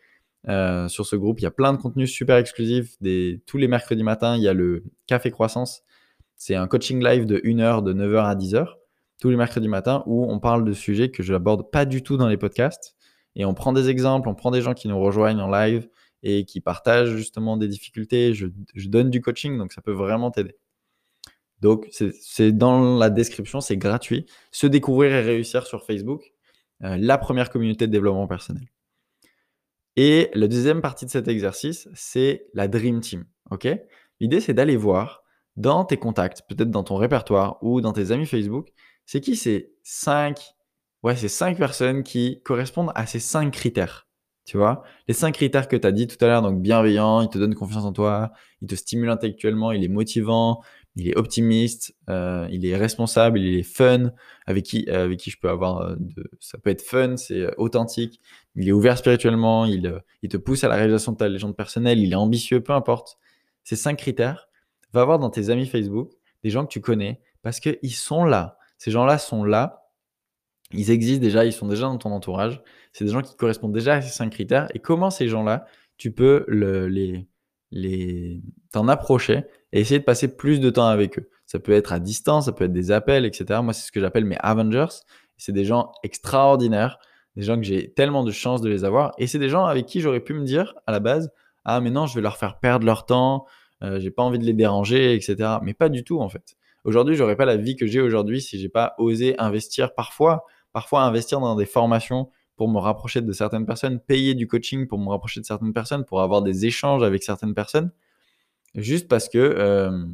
Euh, 0.47 0.87
sur 0.87 1.05
ce 1.05 1.15
groupe, 1.15 1.39
il 1.39 1.43
y 1.43 1.47
a 1.47 1.51
plein 1.51 1.73
de 1.73 1.77
contenus 1.77 2.11
super 2.11 2.37
exclusifs. 2.37 2.97
Tous 3.45 3.57
les 3.57 3.67
mercredis 3.67 4.03
matins, 4.03 4.35
il 4.35 4.43
y 4.43 4.47
a 4.47 4.53
le 4.53 4.83
Café 5.05 5.31
Croissance. 5.31 5.83
C'est 6.35 6.55
un 6.55 6.67
coaching 6.67 7.03
live 7.03 7.25
de 7.25 7.41
1 7.43 7.59
heure, 7.59 7.81
de 7.81 7.93
9h 7.93 8.25
à 8.25 8.35
10h, 8.35 8.67
tous 9.19 9.29
les 9.29 9.35
mercredis 9.35 9.67
matins, 9.67 10.03
où 10.05 10.25
on 10.31 10.39
parle 10.39 10.63
de 10.63 10.73
sujets 10.73 11.09
que 11.11 11.23
je 11.23 11.33
n'aborde 11.33 11.71
pas 11.71 11.85
du 11.85 12.03
tout 12.03 12.17
dans 12.17 12.27
les 12.27 12.37
podcasts. 12.37 12.95
Et 13.35 13.45
on 13.45 13.53
prend 13.53 13.73
des 13.73 13.89
exemples, 13.89 14.29
on 14.29 14.35
prend 14.35 14.51
des 14.51 14.61
gens 14.61 14.73
qui 14.73 14.87
nous 14.87 14.99
rejoignent 14.99 15.41
en 15.41 15.49
live 15.49 15.89
et 16.23 16.45
qui 16.45 16.61
partagent 16.61 17.15
justement 17.15 17.57
des 17.57 17.67
difficultés. 17.67 18.33
je 18.33 18.47
donne 18.87 19.09
du 19.09 19.21
coaching, 19.21 19.57
donc 19.57 19.73
ça 19.73 19.81
peut 19.81 19.91
vraiment 19.91 20.31
t'aider. 20.31 20.55
Donc, 21.61 21.87
c'est 21.91 22.51
dans 22.51 22.97
la 22.97 23.09
description, 23.09 23.61
c'est 23.61 23.77
gratuit. 23.77 24.25
Se 24.51 24.67
découvrir 24.67 25.11
et 25.11 25.21
réussir 25.21 25.65
sur 25.65 25.85
Facebook, 25.85 26.33
euh, 26.83 26.97
la 26.97 27.17
première 27.17 27.49
communauté 27.49 27.87
de 27.87 27.91
développement 27.91 28.27
personnel. 28.27 28.67
Et 29.99 30.29
la 30.35 30.47
deuxième 30.47 30.81
partie 30.81 31.05
de 31.07 31.09
cet 31.09 31.27
exercice, 31.27 31.89
c'est 31.95 32.45
la 32.53 32.67
Dream 32.67 33.01
Team. 33.01 33.25
L'idée, 34.19 34.39
c'est 34.39 34.53
d'aller 34.53 34.77
voir 34.77 35.23
dans 35.55 35.85
tes 35.85 35.97
contacts, 35.97 36.43
peut-être 36.47 36.69
dans 36.69 36.83
ton 36.83 36.97
répertoire 36.97 37.57
ou 37.63 37.81
dans 37.81 37.93
tes 37.93 38.11
amis 38.11 38.27
Facebook, 38.27 38.69
c'est 39.07 39.21
qui 39.21 39.35
ces 39.35 39.73
cinq, 39.81 40.39
ouais, 41.01 41.15
ces 41.15 41.29
cinq 41.29 41.57
personnes 41.57 42.03
qui 42.03 42.41
correspondent 42.43 42.91
à 42.93 43.07
ces 43.07 43.19
cinq 43.19 43.51
critères. 43.51 44.07
Tu 44.45 44.55
vois? 44.55 44.83
Les 45.07 45.13
cinq 45.15 45.33
critères 45.33 45.67
que 45.67 45.75
tu 45.75 45.87
as 45.87 45.91
dit 45.91 46.07
tout 46.07 46.23
à 46.23 46.27
l'heure, 46.27 46.43
donc 46.43 46.61
bienveillant, 46.61 47.21
il 47.21 47.29
te 47.29 47.39
donne 47.39 47.55
confiance 47.55 47.83
en 47.83 47.91
toi, 47.91 48.31
il 48.61 48.67
te 48.67 48.75
stimule 48.75 49.09
intellectuellement, 49.09 49.71
il 49.71 49.83
est 49.83 49.89
motivant, 49.89 50.61
il 50.95 51.09
est 51.09 51.17
optimiste, 51.17 51.95
euh, 52.09 52.47
il 52.49 52.65
est 52.65 52.75
responsable, 52.75 53.39
il 53.39 53.59
est 53.59 53.63
fun, 53.63 54.11
avec 54.45 54.63
qui, 54.63 54.85
euh, 54.89 55.03
avec 55.03 55.19
qui 55.19 55.31
je 55.31 55.37
peux 55.39 55.49
avoir, 55.49 55.81
euh, 55.81 55.95
de, 55.99 56.29
ça 56.39 56.57
peut 56.57 56.69
être 56.69 56.81
fun, 56.81 57.17
c'est 57.17 57.55
authentique, 57.57 58.21
il 58.57 58.67
est 58.67 58.73
ouvert 58.73 58.97
spirituellement, 58.97 59.65
il, 59.65 60.01
il 60.21 60.29
te 60.29 60.37
pousse 60.37 60.63
à 60.63 60.67
la 60.67 60.75
réalisation 60.75 61.13
de 61.13 61.17
ta 61.17 61.29
légende 61.29 61.55
personnelle, 61.55 61.99
il 61.99 62.11
est 62.11 62.15
ambitieux, 62.15 62.61
peu 62.61 62.73
importe. 62.73 63.17
Ces 63.63 63.75
cinq 63.75 63.97
critères, 63.97 64.47
va 64.93 65.05
voir 65.05 65.19
dans 65.19 65.29
tes 65.29 65.49
amis 65.49 65.67
Facebook 65.67 66.11
des 66.43 66.49
gens 66.49 66.65
que 66.65 66.71
tu 66.71 66.81
connais 66.81 67.21
parce 67.41 67.59
qu'ils 67.59 67.93
sont 67.93 68.23
là. 68.23 68.57
Ces 68.77 68.91
gens-là 68.91 69.17
sont 69.17 69.43
là, 69.43 69.89
ils 70.71 70.91
existent 70.91 71.21
déjà, 71.21 71.45
ils 71.45 71.53
sont 71.53 71.67
déjà 71.67 71.83
dans 71.83 71.97
ton 71.97 72.11
entourage. 72.11 72.61
C'est 72.91 73.05
des 73.05 73.11
gens 73.11 73.21
qui 73.21 73.35
correspondent 73.35 73.73
déjà 73.73 73.95
à 73.95 74.01
ces 74.01 74.09
cinq 74.09 74.29
critères. 74.31 74.67
Et 74.73 74.79
comment 74.79 75.09
ces 75.09 75.27
gens-là, 75.27 75.65
tu 75.97 76.11
peux 76.11 76.45
le, 76.47 76.87
les, 76.87 77.27
les 77.71 78.41
t'en 78.71 78.87
approcher 78.87 79.43
et 79.71 79.79
essayer 79.79 79.99
de 79.99 80.03
passer 80.03 80.35
plus 80.35 80.59
de 80.59 80.69
temps 80.69 80.87
avec 80.87 81.19
eux? 81.19 81.29
Ça 81.45 81.59
peut 81.59 81.71
être 81.71 81.93
à 81.93 81.99
distance, 81.99 82.45
ça 82.45 82.51
peut 82.51 82.65
être 82.65 82.73
des 82.73 82.91
appels, 82.91 83.25
etc. 83.25 83.61
Moi, 83.63 83.73
c'est 83.73 83.87
ce 83.87 83.91
que 83.91 84.01
j'appelle 84.01 84.25
mes 84.25 84.37
Avengers. 84.39 84.87
C'est 85.37 85.53
des 85.53 85.65
gens 85.65 85.91
extraordinaires, 86.03 86.99
des 87.37 87.43
gens 87.43 87.55
que 87.55 87.63
j'ai 87.63 87.93
tellement 87.93 88.23
de 88.23 88.31
chance 88.31 88.61
de 88.61 88.69
les 88.69 88.83
avoir. 88.83 89.13
Et 89.19 89.27
c'est 89.27 89.37
des 89.37 89.47
gens 89.47 89.65
avec 89.65 89.85
qui 89.85 90.01
j'aurais 90.01 90.19
pu 90.19 90.33
me 90.33 90.43
dire 90.43 90.73
à 90.87 90.91
la 90.91 90.99
base, 90.99 91.31
ah 91.65 91.79
mais 91.79 91.91
non, 91.91 92.07
je 92.07 92.15
vais 92.15 92.21
leur 92.21 92.35
faire 92.35 92.59
perdre 92.59 92.83
leur 92.83 93.05
temps, 93.05 93.45
euh, 93.83 93.99
j'ai 93.99 94.09
pas 94.09 94.23
envie 94.23 94.39
de 94.39 94.43
les 94.43 94.53
déranger, 94.53 95.13
etc. 95.13 95.59
Mais 95.61 95.75
pas 95.75 95.87
du 95.87 96.03
tout 96.03 96.19
en 96.19 96.29
fait. 96.29 96.55
Aujourd'hui, 96.83 97.15
j'aurais 97.15 97.35
pas 97.35 97.45
la 97.45 97.55
vie 97.55 97.75
que 97.75 97.85
j'ai 97.85 98.01
aujourd'hui 98.01 98.41
si 98.41 98.57
j'ai 98.57 98.69
pas 98.69 98.95
osé 98.97 99.35
investir 99.37 99.93
parfois, 99.93 100.45
parfois 100.73 101.03
investir 101.03 101.39
dans 101.39 101.55
des 101.55 101.67
formations 101.67 102.31
pour 102.55 102.69
me 102.69 102.79
rapprocher 102.79 103.21
de 103.21 103.31
certaines 103.31 103.67
personnes, 103.67 103.99
payer 103.99 104.33
du 104.33 104.47
coaching 104.47 104.87
pour 104.87 104.97
me 104.97 105.09
rapprocher 105.09 105.39
de 105.39 105.45
certaines 105.45 105.73
personnes, 105.73 106.05
pour 106.05 106.23
avoir 106.23 106.41
des 106.41 106.65
échanges 106.65 107.03
avec 107.03 107.21
certaines 107.21 107.53
personnes, 107.53 107.91
juste 108.73 109.07
parce 109.07 109.29
que 109.29 109.37
euh, 109.37 110.05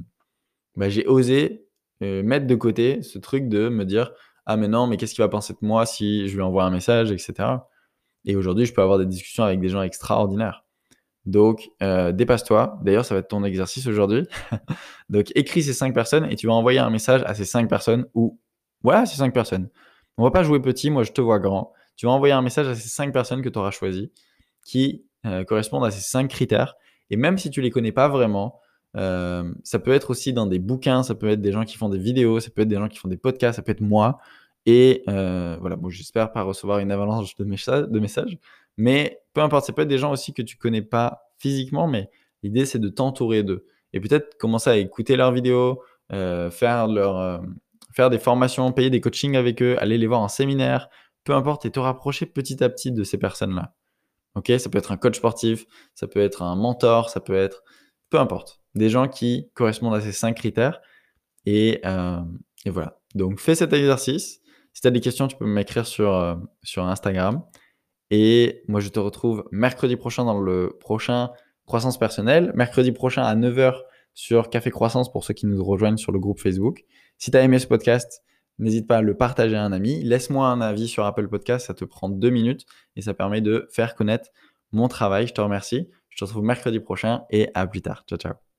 bah, 0.76 0.90
j'ai 0.90 1.08
osé 1.08 1.68
euh, 2.02 2.22
mettre 2.22 2.48
de 2.48 2.56
côté 2.56 3.02
ce 3.02 3.18
truc 3.18 3.48
de 3.48 3.70
me 3.70 3.86
dire 3.86 4.12
ah 4.46 4.58
mais 4.58 4.68
non 4.68 4.88
mais 4.88 4.98
qu'est-ce 4.98 5.14
qu'il 5.14 5.24
va 5.24 5.30
penser 5.30 5.54
de 5.54 5.66
moi 5.66 5.86
si 5.86 6.28
je 6.28 6.36
lui 6.36 6.42
envoie 6.42 6.64
un 6.64 6.72
message 6.72 7.12
etc 7.12 7.58
et 8.26 8.36
aujourd'hui 8.36 8.66
je 8.66 8.74
peux 8.74 8.82
avoir 8.82 9.00
des 9.00 9.06
discussions 9.06 9.44
avec 9.44 9.60
des 9.60 9.70
gens 9.70 9.82
extraordinaires. 9.82 10.66
Donc 11.26 11.70
euh, 11.82 12.12
dépasse-toi. 12.12 12.80
D'ailleurs 12.84 13.06
ça 13.06 13.16
va 13.16 13.20
être 13.20 13.30
ton 13.30 13.44
exercice 13.44 13.88
aujourd'hui. 13.88 14.28
Donc 15.10 15.32
écris 15.36 15.64
ces 15.64 15.74
cinq 15.74 15.94
personnes 15.94 16.30
et 16.30 16.36
tu 16.36 16.48
vas 16.48 16.54
envoyer 16.54 16.80
un 16.80 16.90
message 16.90 17.24
à 17.26 17.34
ces 17.34 17.46
cinq 17.46 17.70
personnes 17.70 18.06
ou 18.14 18.40
voilà 18.82 19.06
ces 19.06 19.18
cinq 19.18 19.34
personnes. 19.34 19.70
On 20.18 20.24
va 20.24 20.32
pas 20.32 20.44
jouer 20.44 20.60
petit 20.62 20.90
moi 20.90 21.04
je 21.04 21.12
te 21.12 21.22
vois 21.22 21.40
grand. 21.40 21.74
Tu 21.96 22.06
vas 22.06 22.12
envoyer 22.12 22.34
un 22.34 22.42
message 22.42 22.68
à 22.68 22.76
ces 22.76 22.90
cinq 22.90 23.14
personnes 23.14 23.42
que 23.42 23.50
tu 23.50 23.60
auras 23.60 23.72
choisies 23.72 24.12
qui 24.66 25.06
euh, 25.26 25.44
correspondent 25.44 25.86
à 25.86 25.92
ces 25.92 26.02
cinq 26.02 26.30
critères. 26.30 26.76
Et 27.10 27.16
même 27.16 27.38
si 27.38 27.50
tu 27.50 27.62
les 27.62 27.70
connais 27.70 27.92
pas 27.92 28.08
vraiment, 28.08 28.60
euh, 28.96 29.52
ça 29.64 29.80
peut 29.80 29.92
être 29.92 30.12
aussi 30.12 30.34
dans 30.34 30.46
des 30.46 30.60
bouquins, 30.60 31.04
ça 31.04 31.16
peut 31.16 31.30
être 31.30 31.42
des 31.42 31.52
gens 31.52 31.66
qui 31.66 31.78
font 31.78 31.90
des 31.90 31.98
vidéos, 31.98 32.40
ça 32.40 32.50
peut 32.50 32.62
être 32.62 32.68
des 32.68 32.76
gens 32.76 32.88
qui 32.88 33.00
font 33.00 33.08
des 33.08 33.18
podcasts, 33.18 33.56
ça 33.58 33.62
peut 33.62 33.72
être 33.72 33.82
moi. 33.82 34.20
Et 34.66 35.04
euh, 35.10 35.58
voilà, 35.60 35.76
bon, 35.76 35.90
j'espère 35.90 36.32
pas 36.32 36.44
recevoir 36.44 36.80
une 36.80 36.92
avalanche 36.92 37.36
de, 37.36 37.44
messages, 37.44 37.88
de 37.88 38.00
messages, 38.00 38.38
mais 38.78 39.22
peu 39.34 39.42
importe, 39.42 39.66
ça 39.66 39.74
peut 39.74 39.82
être 39.82 39.88
des 39.88 39.98
gens 39.98 40.12
aussi 40.12 40.34
que 40.34 40.42
tu 40.42 40.58
connais 40.58 40.82
pas 40.82 41.32
physiquement, 41.38 41.88
mais 41.88 42.10
l'idée 42.44 42.66
c'est 42.66 42.80
de 42.80 42.90
t'entourer 42.90 43.44
d'eux. 43.44 43.66
Et 43.94 44.00
peut-être 44.00 44.38
commencer 44.38 44.70
à 44.70 44.78
écouter 44.78 45.16
leurs 45.16 45.32
vidéos, 45.32 45.82
faire, 46.10 46.88
leur, 46.88 47.44
faire 47.94 48.10
des 48.10 48.20
formations, 48.20 48.72
payer 48.72 48.90
des 48.90 49.02
coachings 49.02 49.36
avec 49.36 49.62
eux, 49.62 49.76
aller 49.80 49.98
les 49.98 50.08
voir 50.08 50.22
en 50.22 50.28
séminaire, 50.28 50.90
peu 51.24 51.34
importe, 51.34 51.66
et 51.66 51.72
te 51.72 51.80
rapprocher 51.80 52.26
petit 52.26 52.64
à 52.64 52.70
petit 52.70 52.92
de 52.92 53.04
ces 53.04 53.18
personnes-là. 53.18 53.74
Ok, 54.36 54.52
ça 54.58 54.70
peut 54.70 54.80
être 54.80 54.92
un 54.92 54.98
coach 54.98 55.18
sportif, 55.18 55.66
ça 55.94 56.08
peut 56.08 56.20
être 56.20 56.42
un 56.42 56.56
mentor, 56.56 57.10
ça 57.10 57.20
peut 57.20 57.36
être, 57.36 57.64
peu 58.10 58.20
importe, 58.20 58.63
des 58.76 58.90
gens 58.90 59.08
qui 59.08 59.50
correspondent 59.54 59.96
à 59.96 60.02
ces 60.02 60.12
cinq 60.12 60.36
critères. 60.36 60.82
Et, 61.46 61.82
euh, 61.86 62.20
voilà. 62.66 63.00
Donc 63.16 63.40
fais 63.40 63.56
cet 63.56 63.74
exercice. 63.74 64.42
Si 64.74 64.82
tu 64.82 64.88
as 64.88 64.92
des 64.92 65.02
questions, 65.02 65.28
tu 65.28 65.36
peux 65.36 65.46
m'écrire 65.46 65.86
sur, 65.86 66.14
euh, 66.14 66.36
sur 66.64 66.86
Instagram. 66.86 67.44
Et 68.10 68.64
moi, 68.68 68.80
je 68.80 68.90
te 68.90 69.00
retrouve 69.00 69.46
mercredi 69.52 69.96
prochain 69.96 70.26
dans 70.26 70.40
le 70.40 70.78
prochain 70.80 71.32
Croissance 71.66 71.98
personnelle. 71.98 72.52
Mercredi 72.56 72.92
prochain 72.92 73.24
à 73.24 73.36
9h 73.36 73.76
sur 74.14 74.50
Café 74.50 74.70
Croissance 74.70 75.12
pour 75.12 75.24
ceux 75.24 75.34
qui 75.34 75.46
nous 75.46 75.64
rejoignent 75.64 75.98
sur 75.98 76.12
le 76.12 76.20
groupe 76.20 76.40
Facebook. 76.40 76.84
Si 77.18 77.32
tu 77.32 77.38
as 77.38 77.42
aimé 77.42 77.60
ce 77.60 77.68
podcast, 77.68 78.22
N'hésite 78.60 78.88
pas 78.88 78.98
à 78.98 79.02
le 79.02 79.16
partager 79.16 79.56
à 79.56 79.64
un 79.64 79.72
ami. 79.72 80.04
Laisse-moi 80.04 80.48
un 80.48 80.62
avis 80.62 80.88
sur 80.88 81.06
Apple 81.06 81.28
Podcast, 81.28 81.68
ça 81.68 81.74
te 81.74 81.86
prend 81.86 82.10
deux 82.10 82.30
minutes 82.30 82.66
et 82.96 83.02
ça 83.02 83.14
permet 83.14 83.42
de 83.42 83.68
faire 83.72 83.96
connaître 83.96 84.30
mon 84.72 84.88
travail. 84.88 85.28
Je 85.28 85.34
te 85.34 85.42
remercie. 85.42 85.90
Je 86.10 86.18
te 86.18 86.26
retrouve 86.26 86.44
mercredi 86.44 86.80
prochain 86.80 87.24
et 87.32 87.50
à 87.56 87.66
plus 87.66 87.82
tard. 87.82 88.04
Ciao, 88.08 88.20
ciao. 88.20 88.53